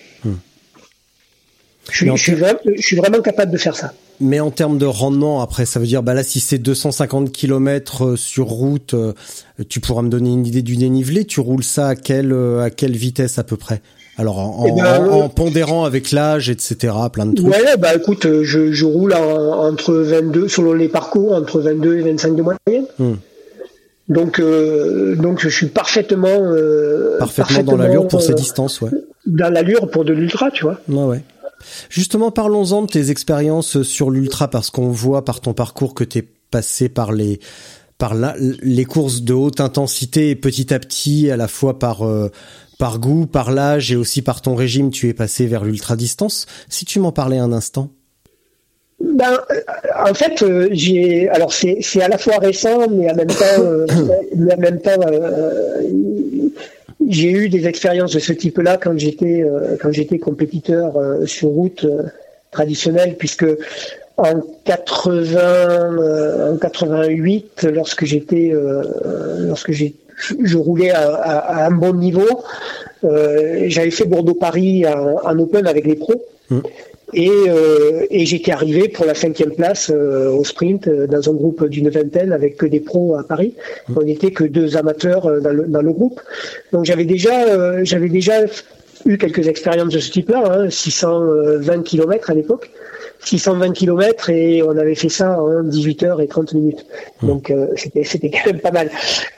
[1.92, 3.94] Je, suis, Mais en je, suis vraiment, je suis vraiment capable de faire ça.
[4.20, 8.16] Mais en termes de rendement, après, ça veut dire, bah là, si c'est 250 km
[8.16, 9.14] sur route, euh,
[9.70, 11.26] tu pourras me donner une idée du dénivelé.
[11.26, 13.82] Tu roules ça à quelle euh, à quelle vitesse à peu près?
[14.20, 16.94] Alors en, Eh en- ben, en- en pondérant avec l'âge, etc.
[17.12, 17.48] Plein de trucs.
[17.48, 21.98] Ouais, bah écoute, euh, je, je roule en- entre 22, selon les parcours, entre 22
[21.98, 22.86] et 25 de moyenne.
[23.00, 23.14] Hmm.
[24.10, 28.90] Donc, euh, donc je suis parfaitement, euh, Parfaitement dans l'allure pour ces distances, ouais.
[29.26, 30.80] Dans l'allure pour de l'ultra, tu vois.
[30.90, 31.24] Ouais, ouais.
[31.90, 36.26] Justement, parlons-en de tes expériences sur l'ultra, parce qu'on voit par ton parcours que t'es
[36.52, 37.40] passé par les
[38.00, 42.02] par la- les courses de haute intensité et petit à petit, à la fois par
[42.80, 46.48] par goût, par l'âge et aussi par ton régime, tu es passé vers l'ultra distance.
[46.70, 47.90] Si tu m'en parlais un instant.
[49.02, 49.62] Ben, euh,
[50.10, 51.30] en fait, euh, j'ai.
[51.30, 53.86] Alors, c'est à la fois récent, mais en même temps, euh,
[54.36, 54.80] même
[57.08, 59.44] j'ai eu des expériences de ce type-là quand j'étais
[59.82, 60.94] quand j'étais compétiteur
[61.26, 61.86] sur route
[62.52, 63.46] traditionnelle, puisque
[64.18, 68.54] en 80, euh, en 88, lorsque j'étais,
[69.40, 69.96] lorsque j'ai,
[70.44, 72.28] je roulais à, à- à un bon niveau,
[73.04, 76.22] euh, j'avais fait Bordeaux-Paris en, en open avec les pros.
[77.14, 81.34] Et, euh, et j'étais arrivé pour la cinquième place euh, au sprint euh, dans un
[81.34, 83.56] groupe d'une vingtaine avec que des pros à Paris.
[83.96, 86.20] On n'était que deux amateurs dans le, dans le groupe.
[86.72, 88.42] Donc j'avais déjà, j'avais déjà
[89.06, 92.70] eu quelques expériences de ce type-là, hein, 620 km à l'époque.
[93.20, 96.86] 620 km et on avait fait ça en 18 heures et 30 minutes.
[97.22, 98.90] Donc euh, c'était c'était quand même pas mal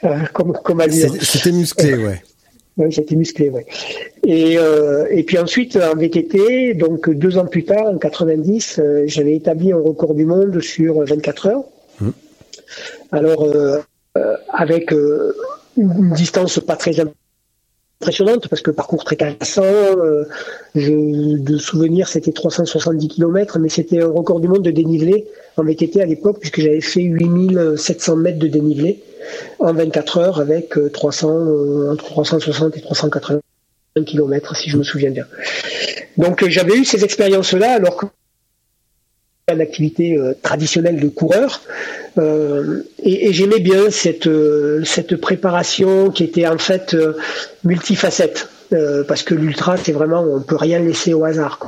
[0.04, 1.14] euh, comme comme allure.
[1.20, 2.22] C'était musclé, ouais.
[2.78, 3.66] Oui, j'étais musclé, ouais.
[4.26, 9.02] Et, euh, et puis ensuite, en VTT, donc deux ans plus tard, en 90, euh,
[9.06, 11.64] j'avais établi un record du monde sur 24 heures.
[13.10, 13.78] Alors, euh,
[14.16, 15.34] euh, avec euh,
[15.76, 16.92] une distance pas très
[18.02, 20.24] impressionnante, parce que parcours très cassant, euh,
[20.74, 26.02] de souvenir, c'était 370 km, mais c'était un record du monde de dénivelé en VTT
[26.02, 29.02] à l'époque, puisque j'avais fait 8700 mètres de dénivelé
[29.58, 33.40] en 24 heures avec euh, 300, euh, entre 360 et 380
[34.06, 35.26] km, si je me souviens bien.
[36.16, 38.06] Donc euh, j'avais eu ces expériences-là alors que
[39.50, 41.62] une activité euh, traditionnelle de coureur
[42.16, 46.96] euh, et, j'aimais bien cette euh, cette préparation qui était en fait
[47.64, 48.48] multifacette
[49.06, 51.58] parce que l'ultra c'est vraiment on peut rien laisser au hasard.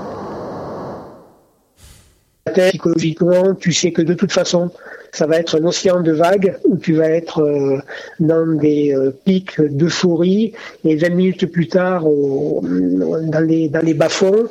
[2.53, 4.70] Psychologiquement, tu sais que de toute façon,
[5.12, 7.78] ça va être un océan de vagues où tu vas être euh,
[8.20, 10.53] dans des euh, pics d'euphorie
[10.84, 14.49] et 20 minutes plus tard dans les bas-fonds.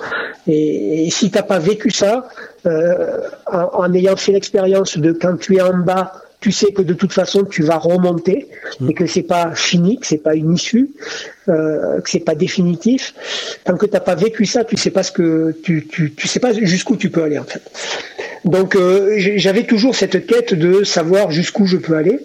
[0.48, 2.28] Et, si t'as pas vécu ça,
[2.66, 3.20] euh,
[3.52, 6.14] en ayant fait l'expérience de quand tu es en bas
[6.44, 8.90] tu sais que de toute façon tu vas remonter Mm.
[8.90, 10.92] et que c'est pas fini, que c'est pas une issue,
[11.50, 13.14] euh, que c'est pas définitif.
[13.64, 16.40] Tant que t'as pas vécu ça, tu sais pas ce que tu tu, tu sais
[16.40, 17.62] pas jusqu'où tu peux aller en fait.
[18.46, 22.20] Donc euh, j'avais toujours cette quête de savoir jusqu'où je peux aller.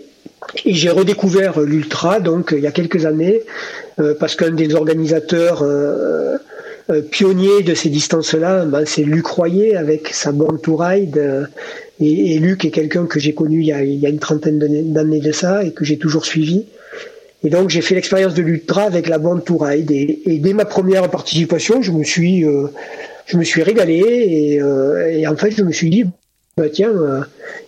[0.64, 3.42] Et j'ai redécouvert l'ultra donc il y a quelques années
[4.00, 6.38] euh, parce qu'un des organisateurs euh,
[7.10, 11.48] pionniers de ces distances-là, ben, c'est Luc Royer avec sa Born to Ride.
[12.01, 14.18] Et, et Luc est quelqu'un que j'ai connu il y, a, il y a une
[14.18, 14.59] trentaine
[14.92, 16.66] d'années de ça et que j'ai toujours suivi.
[17.44, 19.90] Et donc j'ai fait l'expérience de l'ultra avec la Born to Ride.
[19.90, 22.68] Et, et dès ma première participation, je me suis, euh,
[23.26, 26.05] je me suis régalé et, euh, et en fait je me suis dit,
[26.57, 27.20] bah, tiens, euh,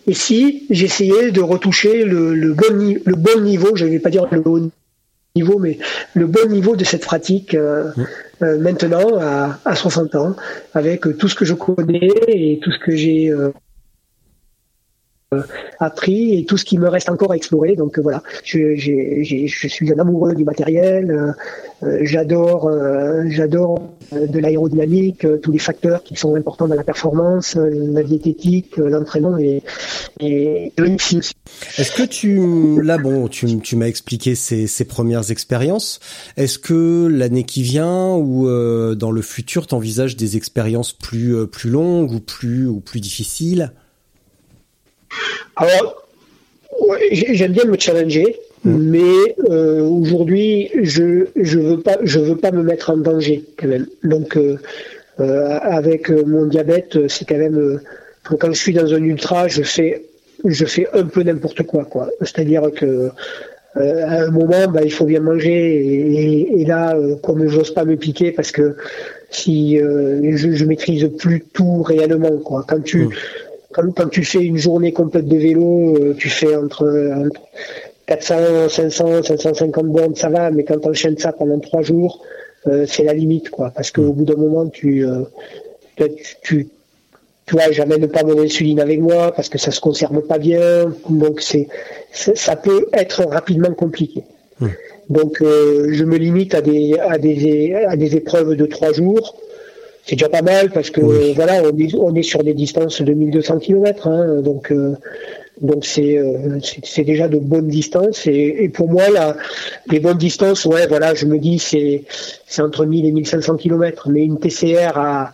[0.07, 4.11] et si j'essayais de retoucher le, le, bon, le bon niveau, je ne vais pas
[4.11, 4.71] dire le haut
[5.37, 5.79] niveau, mais
[6.15, 7.93] le bon niveau de cette pratique euh,
[8.43, 10.35] euh, maintenant à, à 60 ans,
[10.75, 13.53] avec tout ce que je connais et tout ce que j'ai euh,
[15.79, 17.77] appris et tout ce qui me reste encore à explorer.
[17.77, 21.11] Donc euh, voilà, je, je suis un amoureux du matériel.
[21.11, 21.33] euh,
[21.83, 26.75] euh, j'adore, euh, j'adore euh, de l'aérodynamique, euh, tous les facteurs qui sont importants dans
[26.75, 29.63] la performance, euh, la diététique, euh, l'entraînement et,
[30.19, 30.89] et le.
[31.79, 36.01] Est-ce que tu, là bon, tu, tu m'as expliqué ces, ces premières expériences.
[36.37, 41.47] Est-ce que l'année qui vient ou euh, dans le futur, t'envisages des expériences plus euh,
[41.47, 43.73] plus longues ou plus ou plus difficiles?
[45.57, 46.07] Alors,
[47.13, 52.63] j'aime bien me challenger, mais euh, aujourd'hui, je je veux pas je veux pas me
[52.63, 53.87] mettre en danger quand même.
[54.05, 54.57] Donc, euh,
[55.21, 57.81] euh, avec mon diabète, c'est quand même
[58.39, 60.05] quand je suis dans un ultra, je fais
[60.45, 62.09] je fais un peu n'importe quoi, quoi.
[62.21, 63.11] C'est-à-dire que
[63.77, 67.85] à un moment, bah, il faut bien manger, et, et- et là, comme j'ose pas
[67.85, 68.77] me piquer parce que
[69.31, 72.65] si je, je maîtrise plus tout réellement, quoi.
[72.69, 73.09] Quand tu
[73.73, 76.87] quand, quand tu fais une journée complète de vélo, euh, tu fais entre,
[77.27, 77.41] entre
[78.07, 82.23] 400, 500, 550 bornes, ça va, mais quand tu enchaînes ça pendant trois jours,
[82.67, 83.71] euh, c'est la limite, quoi.
[83.75, 85.23] Parce qu'au bout d'un moment, tu, euh,
[85.97, 86.05] tu,
[86.43, 86.69] tu,
[87.47, 90.93] tu vois, j'amène pas mon insuline avec moi parce que ça se conserve pas bien,
[91.09, 91.69] donc c'est,
[92.13, 94.25] c'est- ça peut être rapidement compliqué.
[95.09, 99.37] Donc, euh, je me limite à des, à des, à des épreuves de trois jours.
[100.07, 101.01] C'est déjà pas mal parce que
[101.35, 104.95] voilà, on est, on est sur des distances de 1200 km, hein, donc euh,
[105.61, 109.37] donc c'est euh, c'est déjà de bonnes distances et, et pour moi là,
[109.89, 112.05] les bonnes distances, ouais, voilà, je me dis c'est
[112.47, 115.33] c'est entre 1000 et 1500 km, mais une TCR à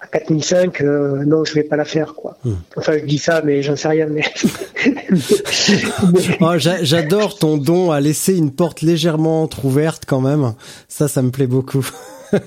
[0.00, 2.38] à 4005, euh, non, je vais pas la faire, quoi.
[2.76, 4.06] Enfin, je dis ça, mais j'en sais rien.
[4.06, 4.22] Mais...
[6.40, 10.54] Oh, j'a- J'adore ton don à laisser une porte légèrement entrouverte quand même.
[10.88, 11.84] Ça, ça me plaît beaucoup.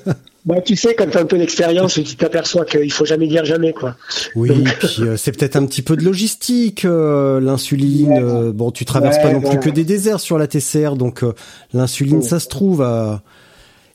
[0.44, 3.46] Bah, tu sais, quand tu as un peu d'expérience, tu t'aperçois qu'il faut jamais dire
[3.46, 3.96] jamais, quoi.
[4.36, 8.18] Oui, puis euh, c'est peut-être un petit peu de logistique, euh, l'insuline.
[8.18, 11.24] euh, bon, tu traverses Ouais, pas non plus que des déserts sur la TCR, donc
[11.74, 12.82] l'insuline, ça se trouve.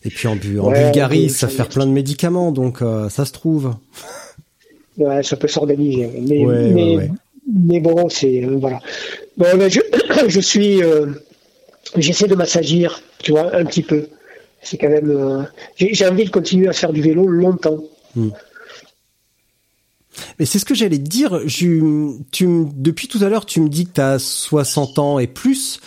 [0.05, 2.79] et puis en, Bu- en Ouais, Bulgarie, ça fait plein de médicaments, donc
[3.11, 3.75] ça se trouve.
[4.99, 6.09] Ouais, ça peut s'organiser.
[6.29, 8.79] Mais, bon, c'est voilà.
[9.37, 9.81] Bon, ben, je,
[10.29, 10.81] je suis,
[11.97, 14.07] j'essaie de m'assagir, tu vois, un petit peu.
[14.67, 15.11] C'est quand même.
[15.11, 15.43] euh,
[15.77, 17.79] j'ai envie de continuer à faire du vélo longtemps.
[20.39, 21.41] Mais c'est ce que j'allais te dire.
[21.47, 22.13] Je,
[22.75, 25.79] depuis tout à l'heure, tu me dis que tu as 60 ans et plus.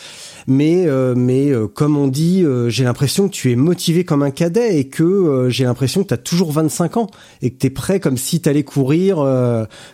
[0.47, 4.31] Mais, euh, mais euh, comme on dit, j'ai l'impression que tu es motivé comme un
[4.31, 7.07] cadet et que j'ai l'impression que tu as toujours 25 ans
[7.41, 9.17] et que tu es prêt comme si tu allais courir,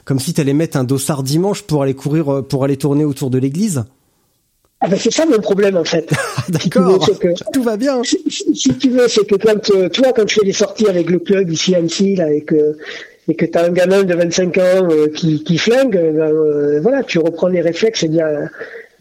[0.05, 3.31] comme si tu allais mettre un dossard dimanche pour aller courir, pour aller tourner autour
[3.31, 3.86] de l'église.
[4.86, 6.07] Ah ben, c'est ça mon problème en fait.
[6.61, 8.03] Si tu veux, D'accord, c'est que- tout va bien.
[8.03, 10.88] si, si- si tu veux, c'est que quand, euh, toi, quand tu fais des sorties
[10.88, 12.77] avec le club ici à Annecy, là, et que,
[13.27, 14.61] et que t'as un gamin de 25 ans
[14.91, 18.49] euh, qui, qui flingue, ben, euh, voilà, tu reprends les réflexes d'il y a,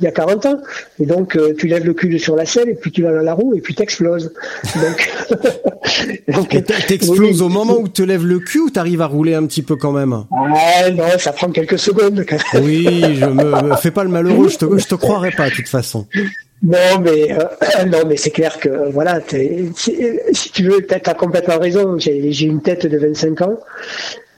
[0.00, 0.58] il y a 40 ans.
[1.00, 3.22] Et donc, euh, tu lèves le cul sur la selle, et puis tu vas dans
[3.22, 4.32] la roue, et puis t'exploses.
[4.76, 5.10] Donc,
[6.28, 7.42] donc T'exploses oui.
[7.42, 9.76] au moment où tu te lèves le cul ou t'arrives à rouler un petit peu
[9.76, 10.24] quand même?
[10.32, 12.24] Ah non, ça prend quelques secondes.
[12.28, 12.64] quand même.
[12.64, 15.54] Oui, je me, me fais pas le malheureux, je te, je te croirais pas de
[15.54, 16.06] toute façon.
[16.64, 17.44] Non, mais euh,
[17.86, 19.20] non, mais c'est clair que voilà,
[19.76, 21.98] si, tu veux, t'as as complètement raison.
[21.98, 23.60] J'ai une tête de 25 ans,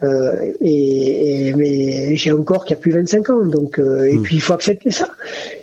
[0.02, 3.44] euh, et, et- mais j'ai un corps qui a plus 25 ans.
[3.44, 5.08] Donc, euh, et puis il faut accepter ça.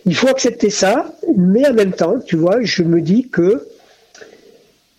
[0.06, 3.68] Il faut accepter ça, mais en même temps, tu vois, je me dis que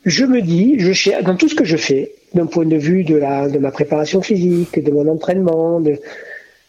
[0.04, 3.04] je me dis, je cherche dans tout ce que je fais, d'un point de vue
[3.04, 5.80] de, la, de ma préparation physique, de mon entraînement.
[5.80, 5.98] De...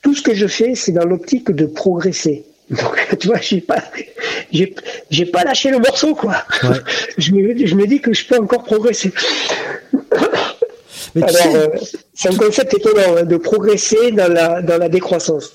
[0.02, 2.46] Tout ce que je fais, c'est dans l'optique de progresser.
[2.70, 3.84] Donc, tu vois, j'ai pas,
[4.52, 4.76] j'ai,
[5.10, 6.44] j'ai pas lâché le morceau, quoi.
[7.18, 9.12] je, me, je me dis que je peux encore progresser.
[11.16, 11.68] Alors, euh,
[12.14, 15.52] c'est un concept étonnant hein, de progresser dans la dans la décroissance.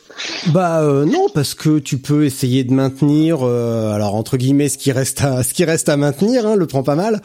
[0.54, 4.78] Bah euh, non, parce que tu peux essayer de maintenir, euh, alors entre guillemets, ce
[4.78, 7.20] qui reste à ce qui reste à maintenir, hein, le prend pas mal.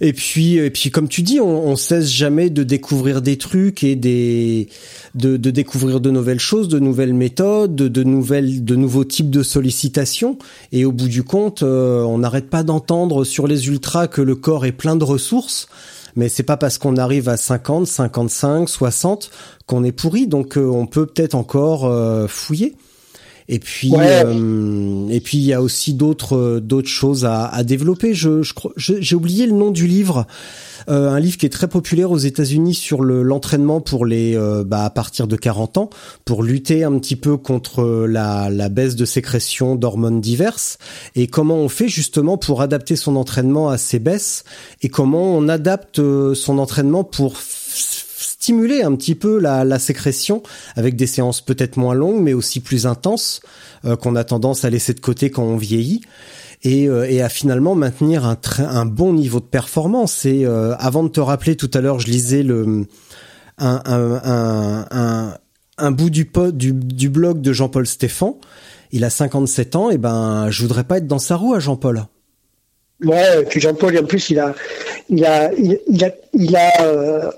[0.00, 3.84] Et puis et puis comme tu dis, on, on cesse jamais de découvrir des trucs
[3.84, 4.68] et des
[5.14, 9.30] de, de découvrir de nouvelles choses, de nouvelles méthodes, de, de nouvelles de nouveaux types
[9.30, 10.38] de sollicitations.
[10.72, 14.64] Et au bout du compte, on n'arrête pas d'entendre sur les ultras que le corps
[14.64, 15.68] est plein de ressources
[16.16, 19.30] mais c'est pas parce qu'on arrive à 50, 55, 60
[19.66, 22.74] qu'on est pourri, donc euh, on peut peut-être encore euh, fouiller.
[23.48, 28.14] Et puis, euh, et puis il y a aussi d'autres d'autres choses à, à développer.
[28.14, 30.26] Je, je j'ai oublié le nom du livre.
[30.88, 34.84] Euh, un livre qui est très populaire aux États-Unis sur l'entraînement pour les euh, bah,
[34.84, 35.90] à partir de 40 ans
[36.24, 40.78] pour lutter un petit peu contre la, la baisse de sécrétion d'hormones diverses
[41.14, 44.44] et comment on fait justement pour adapter son entraînement à ces baisses
[44.82, 47.38] et comment on adapte euh, son entraînement pour
[48.44, 50.42] stimuler un petit peu la, sécrétion
[50.76, 53.40] avec des séances peut-être moins longues mais aussi plus intenses
[54.00, 56.02] qu'on a tendance à laisser de côté quand on vieillit
[56.64, 60.24] et, euh, à finalement maintenir un, bon niveau de performance.
[60.24, 62.44] Et euh, avant de te rappeler tout à l'heure, je lisais
[63.58, 63.90] un,
[65.90, 66.24] bout du,
[67.10, 68.38] blog de Jean-Paul Stéphan.
[68.92, 72.04] Il a 57 ans, et ben je voudrais pas être dans sa roue à Jean-Paul.
[73.02, 74.54] Ouais, puis Jean-Paul, en plus, il a,
[75.08, 77.30] il a, il, a, il a, euh,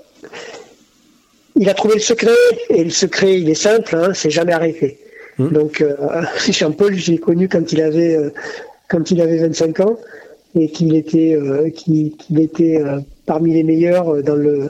[1.57, 2.31] il a trouvé le secret,
[2.69, 4.99] et le secret, il est simple, hein, c'est jamais arrêté.
[5.39, 5.51] Hum.
[5.51, 5.95] Donc, euh,
[6.49, 8.17] Jean-Paul, j'ai connu quand il avait
[8.87, 9.97] quand il avait 25 ans
[10.55, 14.69] et qu'il était, euh, qu'il, était euh, parmi les meilleurs euh, dans le.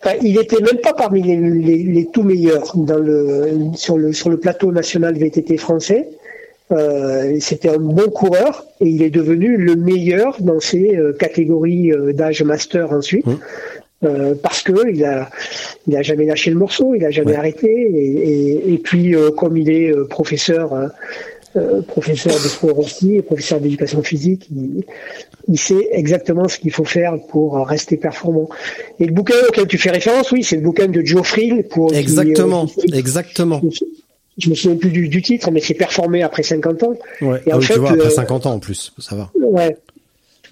[0.00, 4.12] Enfin, il était même pas parmi les, les, les, tout meilleurs dans le sur le
[4.12, 6.08] sur le plateau national VTT français.
[6.70, 12.42] Euh, c'était un bon coureur et il est devenu le meilleur dans ses catégories d'âge
[12.42, 13.26] master ensuite.
[13.26, 13.38] Mmh.
[14.04, 15.28] Euh, parce que il a,
[15.88, 19.56] il a jamais lâché le morceau, il a jamais arrêté, et, et, et puis comme
[19.56, 20.72] il est professeur
[21.56, 24.48] euh, professeur de sport aussi, et professeur d'éducation physique,
[25.48, 28.50] il, sait exactement ce qu'il faut faire pour rester performant.
[29.00, 31.64] Et le bouquin auquel tu fais référence, oui, c'est le bouquin de Joe Frill.
[31.70, 33.62] Pour, exactement, euh, exactement.
[34.36, 36.94] Je me souviens plus du, titre, mais c'est performer après 50 ans.
[37.22, 37.42] Ouais.
[37.46, 39.30] Et en ah fait, tu vois, après 50 euh, ans en plus, ça va.
[39.40, 39.74] Ouais.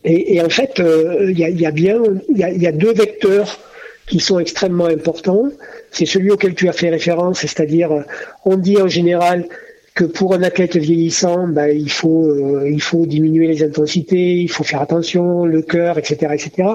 [0.09, 3.59] Et, en fait, il y, a, bien, il y deux vecteurs
[4.07, 5.51] qui sont extrêmement importants.
[5.91, 8.05] C'est celui auquel tu as fait référence, c'est-à-dire,
[8.45, 9.49] on dit en général,
[9.97, 14.51] que pour un athlète vieillissant, ben, il faut euh, il faut diminuer les intensités, il
[14.51, 16.69] faut faire attention, le cœur, etc., etc.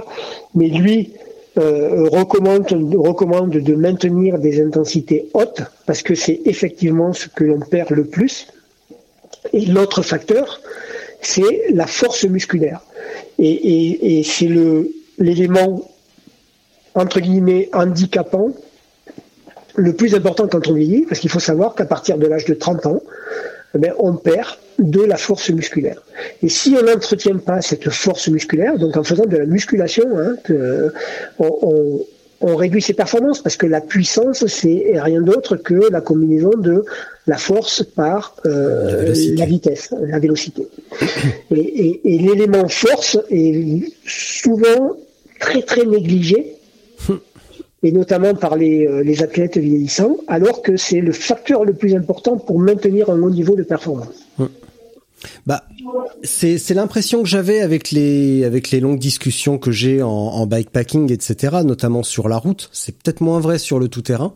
[0.55, 1.13] Mais lui
[1.59, 7.91] euh, recommande de maintenir des intensités hautes parce que c'est effectivement ce que l'on perd
[7.91, 8.47] le plus.
[9.53, 10.59] Et l'autre facteur,
[11.21, 12.81] c'est la force musculaire.
[13.43, 15.89] Et, c'est le l'élément
[16.95, 18.51] entre guillemets handicapant
[19.75, 22.53] le plus important quand on vieillit, parce qu'il faut savoir qu'à partir de l'âge de
[22.53, 23.01] 30 ans,
[23.75, 26.01] eh on perd de la force musculaire.
[26.43, 30.35] Et si on n'entretient pas cette force musculaire, donc en faisant de la musculation, hein,
[31.39, 32.05] on,
[32.41, 36.83] réduit ses performances parce que la puissance, c'est rien d'autre que la combinaison de
[37.27, 40.67] la force par euh, la, vitesse, la vélocité.
[41.51, 44.97] et l'élément force est souvent
[45.39, 46.57] très très négligé
[47.83, 51.95] et notamment par les, euh, les, athlètes vieillissants, alors que c'est le facteur le plus
[51.95, 54.27] important pour maintenir un haut niveau de performance.
[54.39, 54.49] Hum.
[55.45, 55.63] Bah,
[56.23, 61.11] c'est l'impression que j'avais avec les avec les longues discussions que j'ai en, en bikepacking,
[61.11, 61.57] etc.
[61.63, 62.69] Notamment sur la route.
[62.71, 64.33] C'est peut-être moins vrai sur le tout terrain,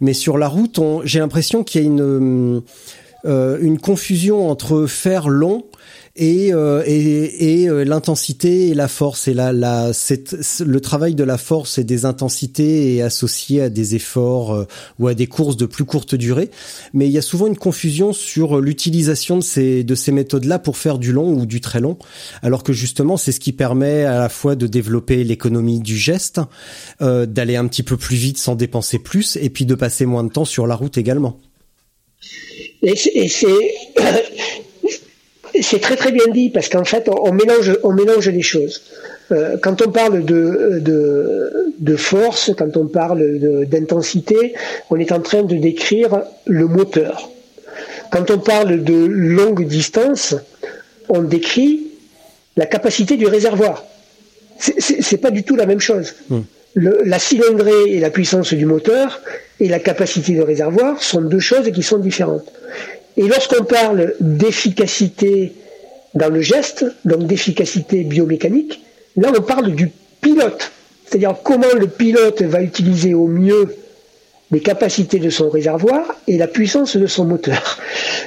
[0.00, 2.62] mais sur la route, j'ai l'impression qu'il y a une
[3.24, 5.64] euh, une confusion entre faire long
[6.18, 9.28] et euh, et, et euh, l'intensité et la force.
[9.28, 13.94] Et la la le travail de la force et des intensités est associé à des
[13.94, 14.64] efforts euh,
[14.98, 16.50] ou à des courses de plus courte durée.
[16.92, 20.58] Mais il y a souvent une confusion sur l'utilisation de ces de ces méthodes là
[20.58, 21.96] pour faire du long ou du très long.
[22.42, 26.40] Alors que justement c'est ce qui permet à la fois de développer l'économie du geste
[27.00, 30.24] euh, d'aller un petit peu plus vite sans dépenser plus et puis de passer moins
[30.24, 31.40] de temps sur la route également.
[32.82, 33.52] Et c'est
[35.62, 38.82] c'est très très bien dit parce qu'en fait on, mélange on mélange les choses.
[39.30, 44.54] Euh, quand on parle de, de, de, force, quand on parle d'intensité,
[44.90, 47.30] on est en train de décrire le moteur.
[48.10, 50.34] Quand on parle de longue distance,
[51.10, 51.88] on décrit
[52.56, 53.84] la capacité du réservoir.
[54.58, 56.14] C'est pas du tout la même chose.
[56.30, 56.40] Hmm.
[56.74, 59.20] le, la cylindrée et la puissance du moteur
[59.60, 62.50] et la capacité de réservoir sont deux choses qui sont différentes.
[63.18, 65.52] Et lorsqu'on parle d'efficacité
[66.14, 68.80] dans le geste, donc d'efficacité biomécanique,
[69.16, 69.90] là on parle du
[70.20, 70.70] pilote.
[71.04, 73.74] C'est-à-dire comment le pilote va utiliser au mieux
[74.50, 77.78] les capacités de son réservoir et la puissance de son moteur.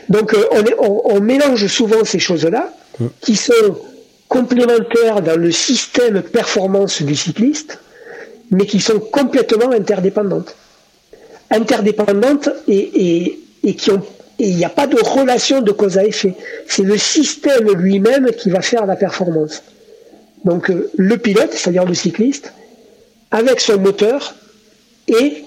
[0.10, 0.46] Donc euh,
[0.78, 2.74] on, on, mélange souvent ces choses-là
[3.22, 3.78] qui sont
[4.28, 7.80] complémentaires dans le système performance du cycliste,
[8.52, 10.56] mais qui sont complètement interdépendantes.
[11.50, 14.02] Interdépendantes et, et, qui ont
[14.50, 16.36] il n'y a pas de relation de cause à effet.
[16.68, 19.64] C'est le système lui-même qui va faire la performance.
[20.46, 22.54] Donc euh, le pilote, c'est-à-dire le cycliste,
[23.30, 24.36] avec son moteur
[25.08, 25.46] et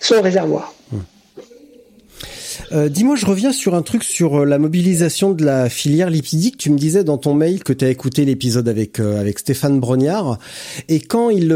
[0.00, 0.75] son réservoir.
[2.72, 6.56] Euh, dis-moi, je reviens sur un truc sur euh, la mobilisation de la filière lipidique.
[6.56, 9.80] Tu me disais dans ton mail que tu as écouté l'épisode avec euh, avec Stéphane
[9.80, 10.38] Brognard.
[10.88, 11.48] Et quand il,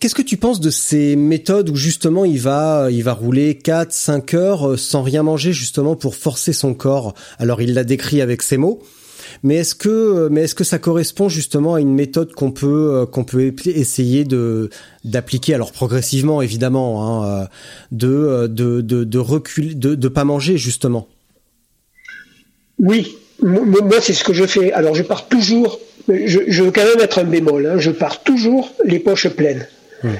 [0.00, 3.92] qu'est-ce que tu penses de ces méthodes où justement il va il va rouler 4
[3.92, 7.14] 5 heures sans rien manger justement pour forcer son corps?
[7.38, 8.82] Alors il l'a décrit avec ces mots.
[9.42, 13.06] Mais est-ce que, mais est-ce que ça correspond justement à une méthode qu'on peut, euh,
[13.06, 14.70] qu'on peut essayer de
[15.04, 17.46] d'appliquer, alors progressivement évidemment, hein, euh,
[17.92, 21.06] de, euh, de, de, de reculer, de, de pas manger justement?
[22.78, 24.72] Oui, moi c'est ce que je fais.
[24.72, 28.22] Alors je pars toujours, je, je veux quand même être un bémol, hein, je pars
[28.22, 29.66] toujours les poches pleines.
[30.04, 30.10] Hum.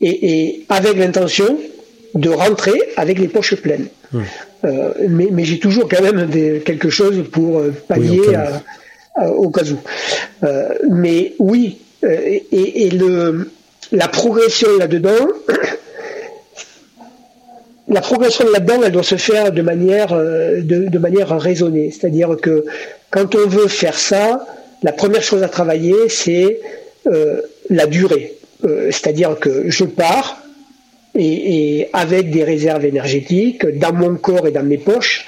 [0.00, 1.58] Et, et, avec l'intention
[2.14, 3.88] de rentrer avec les poches pleines.
[4.14, 4.24] Hum.
[4.64, 8.20] Euh, mais, mais j'ai toujours quand même des, quelque chose pour euh, pallier
[9.16, 9.78] au cas où.
[10.44, 13.50] Euh, mais oui, et, et, le,
[13.92, 15.28] la progression là-dedans,
[17.88, 21.90] la progression là-dedans, elle doit se faire de manière, de, de manière raisonnée.
[21.90, 22.64] C'est-à-dire que
[23.10, 24.46] quand on veut faire ça,
[24.82, 26.60] la première chose à travailler, c'est
[27.06, 28.34] euh, la durée.
[28.64, 30.39] Euh, c'est-à-dire que je pars,
[31.14, 35.26] et, avec des réserves énergétiques dans mon corps et dans mes poches,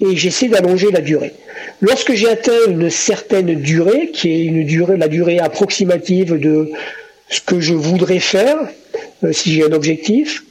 [0.00, 1.32] et j'essaie d'allonger la durée.
[1.80, 6.70] Lorsque j'ai atteint une certaine durée, qui est une durée, la durée approximative de
[7.28, 8.56] ce que je voudrais faire,
[9.24, 10.44] euh, si j'ai un objectif,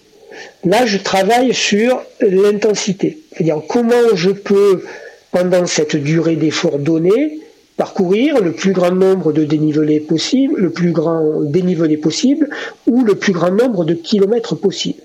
[0.63, 3.19] là je travaille sur l'intensité.
[3.31, 4.83] C'est-à-dire comment je peux,
[5.31, 7.39] pendant cette durée d'effort donnée,
[7.77, 12.49] parcourir le plus grand nombre de dénivelés possible, le plus grand dénivelé possible,
[12.87, 15.01] ou le plus grand nombre de kilomètres possible.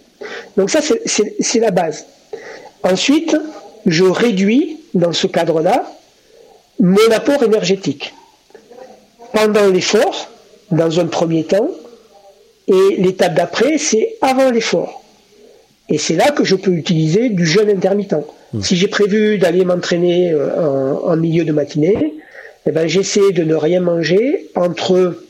[0.56, 2.06] Donc ça, c'est la base.
[2.82, 3.36] Ensuite,
[3.86, 5.90] je réduis, dans ce cadre-là,
[6.78, 8.14] mon apport énergétique.
[9.32, 10.28] Pendant l'effort,
[10.70, 11.70] dans un premier temps,
[12.68, 15.02] et l'étape d'après, c'est avant l'effort.
[15.88, 18.14] Et c'est là que je peux utiliser du jeûne intermittent.
[18.52, 18.62] Mmh.
[18.62, 22.14] Si j'ai prévu d'aller m'entraîner euh, en, milieu de matinée,
[22.66, 25.22] eh ben, j'essaie de ne rien manger entre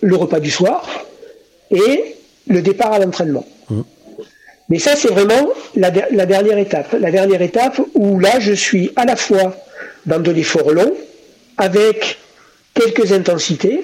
[0.00, 0.88] le repas du soir
[1.70, 2.16] et
[2.48, 3.46] le départ à l'entraînement.
[3.70, 3.82] Mmh.
[4.68, 6.96] Mais ça, c'est vraiment la, dernière étape.
[6.98, 9.56] La dernière étape où là, je suis à la fois
[10.06, 10.92] dans de l'effort long,
[11.56, 12.18] avec
[12.74, 13.82] quelques intensités,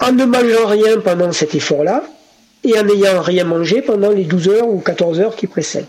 [0.00, 2.04] en ne mangeant rien pendant cet effort-là,
[2.64, 5.86] et en n'ayant rien mangé pendant les 12 heures ou 14 heures qui précèdent.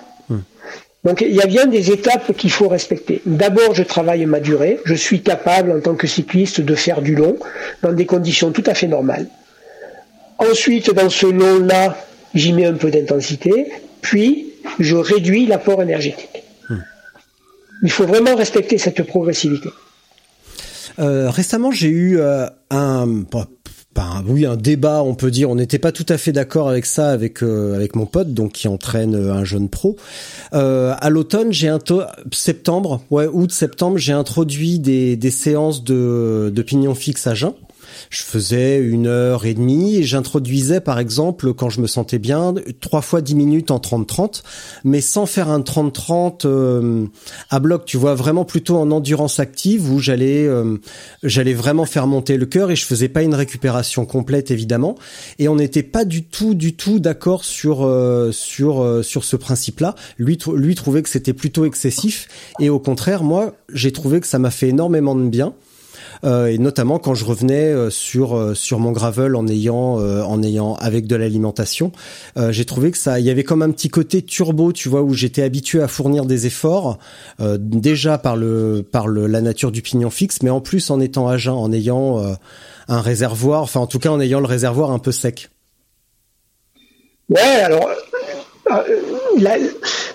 [1.08, 3.22] Donc il y a bien des étapes qu'il faut respecter.
[3.26, 4.82] D'abord, je travaille ma durée.
[4.84, 7.38] Je suis capable en tant que cycliste de faire du long
[7.82, 9.28] dans des conditions tout à fait normales.
[10.38, 11.97] Ensuite, dans ce long-là,
[12.36, 16.43] j'y mets un peu d'intensité, puis je réduis l'apport énergétique.
[16.70, 16.82] Hmm.
[17.84, 19.70] Il faut vraiment respecter cette progressivité.
[20.99, 23.24] Euh, récemment, j'ai eu euh, un
[24.28, 25.50] oui, un débat, on peut dire.
[25.50, 28.54] On n'était pas tout à fait d'accord avec ça avec euh, avec mon pote, donc
[28.54, 29.95] qui entraîne euh, un jeune pro.
[30.54, 31.80] Euh, à l'automne, j'ai un
[32.32, 37.54] septembre, ouais, août, septembre, j'ai introduit des des séances de de pignon fixe à jeun
[38.10, 42.54] je faisais une heure et demie et j'introduisais par exemple quand je me sentais bien
[42.80, 44.44] trois fois dix minutes en 30-30
[44.84, 47.06] mais sans faire un 30-30 euh,
[47.50, 50.78] à bloc tu vois vraiment plutôt en endurance active où j'allais euh,
[51.24, 54.96] j'allais vraiment faire monter le cœur et je faisais pas une récupération complète évidemment.
[55.40, 59.80] Et on n'était pas du tout du tout d'accord sur euh, sur sur ce principe
[59.80, 62.28] là lui lui trouvait que c'était plutôt excessif
[62.60, 65.48] et au contraire moi j'ai trouvé que ça m'a fait énormément de bien.
[65.48, 65.66] euh,
[66.24, 70.76] et notamment quand je revenais euh, sur euh, sur mon gravel en ayant en ayant
[70.76, 71.91] avec de l'alimentation,
[72.49, 75.13] j'ai trouvé que ça, il y avait comme un petit côté turbo, tu vois, où
[75.13, 76.97] j'étais habitué à fournir des efforts
[77.39, 81.28] déjà par le par le, la nature du pignon fixe, mais en plus en étant
[81.28, 82.24] à jeun, en ayant
[82.88, 85.49] un réservoir, enfin en tout cas en ayant le réservoir un peu sec.
[87.30, 87.89] Ouais, alors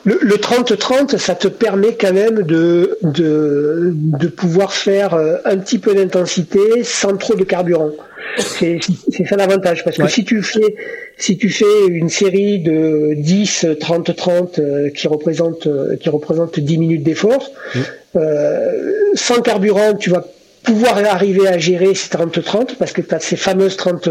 [0.05, 5.79] le 30-30, ça te permet quand même de, de, de pouvoir faire euh, un petit
[5.79, 7.91] peu d'intensité sans trop de carburant.
[8.39, 8.79] C'est
[9.11, 10.77] c'est ça l'avantage parce que si tu fais
[11.19, 14.61] si tu fais une série de 10 30 30
[14.95, 17.79] qui représente euh, qui représente 10 minutes d'effort mm.
[18.17, 20.25] euh, sans carburant, tu vas
[20.63, 24.11] pouvoir arriver à gérer ces 30-30 parce que tu as ces fameuses 30,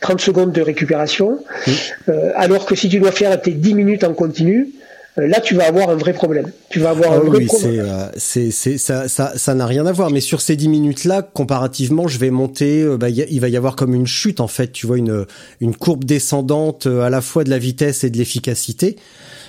[0.00, 1.38] 30 secondes de récupération.
[1.66, 1.70] Mm.
[2.08, 4.70] Euh, alors que si tu dois faire tes 10 minutes en continu,
[5.18, 6.50] euh, là tu vas avoir un vrai problème.
[6.68, 9.86] Tu vas avoir un ah vrai oui, euh, c'est, c'est, ça, ça, ça n'a rien
[9.86, 10.10] à voir.
[10.10, 12.84] Mais sur ces 10 minutes-là, comparativement, je vais monter.
[12.98, 14.72] bah, il va y avoir comme une chute en fait.
[14.72, 15.24] Tu vois une
[15.60, 18.96] une courbe descendante à la fois de la vitesse et de l'efficacité.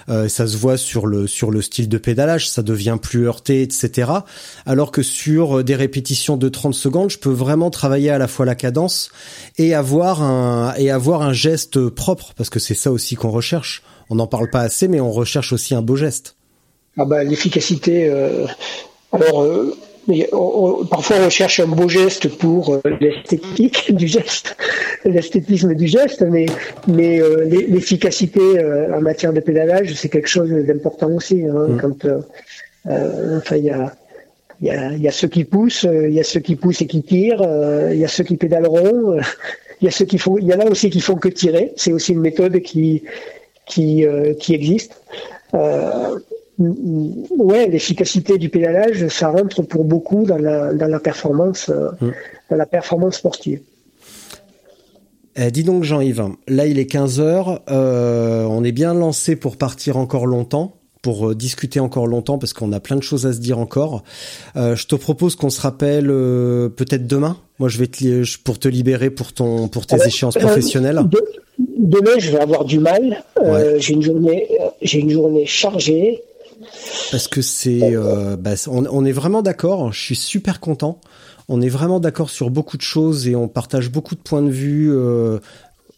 [0.09, 3.61] Euh, ça se voit sur le sur le style de pédalage, ça devient plus heurté,
[3.61, 4.11] etc.
[4.65, 8.45] Alors que sur des répétitions de 30 secondes, je peux vraiment travailler à la fois
[8.45, 9.11] la cadence
[9.57, 13.83] et avoir un et avoir un geste propre, parce que c'est ça aussi qu'on recherche.
[14.09, 16.35] On n'en parle pas assez, mais on recherche aussi un beau geste.
[16.97, 18.09] Ah bah l'efficacité.
[18.09, 18.47] Euh...
[19.11, 19.77] Alors euh,
[20.07, 20.29] mais
[20.89, 24.55] parfois on cherche un beau geste pour euh, l'esthétique du geste,
[25.05, 26.45] l'esthétisme du geste, mais,
[26.87, 31.43] mais euh, l'efficacité euh, en matière de pédalage, c'est quelque chose d'important aussi.
[31.43, 31.77] Hein, mm.
[31.81, 32.07] Quand,
[33.37, 33.93] enfin, il y a,
[34.61, 37.03] y, a, y a ceux qui poussent, il y a ceux qui poussent et qui
[37.03, 37.45] tirent,
[37.91, 39.19] il y a ceux qui pédaleront,
[39.81, 41.73] il y a ceux qui font, il y en a aussi qui font que tirer.
[41.75, 43.03] C'est aussi une méthode qui
[43.65, 44.05] qui,
[44.39, 45.01] qui existe.
[45.53, 46.19] Euh,
[46.59, 52.11] ouais, l'efficacité du pédalage, ça rentre pour beaucoup dans la, dans la performance, euh, mm.
[52.49, 53.61] dans la performance sportive.
[55.39, 59.57] Eh, dis donc Jean-Yves, là il est 15 heures, euh, on est bien lancé pour
[59.57, 63.33] partir encore longtemps pour euh, discuter encore longtemps parce qu'on a plein de choses à
[63.33, 64.03] se dire encore.
[64.55, 67.37] Euh, je te propose qu'on se rappelle peut-être demain.
[67.59, 71.01] Moi, je vais te pour te libérer pour ton pour tes échéances professionnelles.
[71.59, 73.23] demain, je vais avoir du mal.
[73.77, 74.47] J'ai une journée
[74.81, 76.23] j'ai une journée chargée.
[77.11, 79.91] Parce que c'est, euh, bah, on, est vraiment d'accord.
[79.93, 80.99] Je suis super content.
[81.47, 84.49] On est vraiment d'accord sur beaucoup de choses et on partage beaucoup de points de
[84.49, 84.91] vue.
[84.91, 85.39] Euh,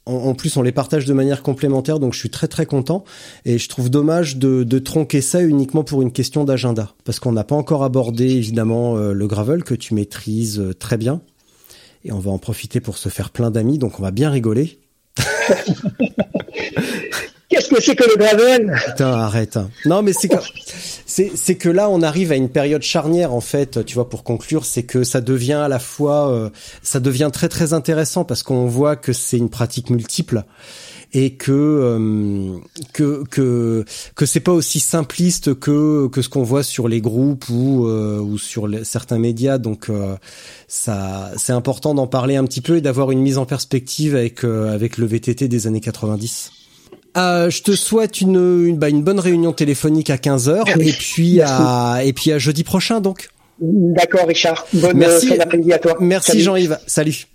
[0.05, 3.03] en, plus, on les partage de manière complémentaire, donc je suis très très content.
[3.45, 7.32] Et je trouve dommage de, de tronquer ça uniquement pour une question d'agenda, parce qu'on
[7.32, 11.22] n'a pas encore abordé évidemment euh, le gravel que tu maîtrises très bien.
[12.05, 14.80] Et on va en profiter pour se faire plein d'amis, donc on va bien rigoler.
[17.49, 18.75] Qu'est-ce que c'est que le gravel?
[18.85, 19.57] Putain, arrête.
[19.85, 20.35] Non, mais c'est que
[21.07, 23.83] c'est que là on arrive à une période charnière en fait.
[23.85, 26.51] Tu vois, pour conclure, c'est que ça devient à la fois, euh,
[26.83, 30.43] ça devient très très intéressant parce qu'on voit que c'est une pratique multiple
[31.11, 32.59] et que euh,
[32.93, 33.83] que que
[34.13, 38.19] que c'est pas aussi simpliste que que ce qu'on voit sur les groupes ou euh,
[38.19, 39.89] ou sur certains médias donc
[40.67, 44.43] ça c'est important d'en parler un petit peu et d'avoir une mise en perspective avec
[44.43, 46.51] avec le VTT des années 90.
[47.18, 51.41] Euh, je te souhaite une, une, bah, une, bonne réunion téléphonique à 15h et puis
[51.41, 53.30] à, et puis à jeudi prochain donc.
[53.60, 54.66] D'accord Richard.
[54.74, 55.34] Bonne Merci.
[55.39, 55.97] après-midi à toi.
[55.99, 56.78] Merci Jean-Yves.
[56.88, 57.26] Salut.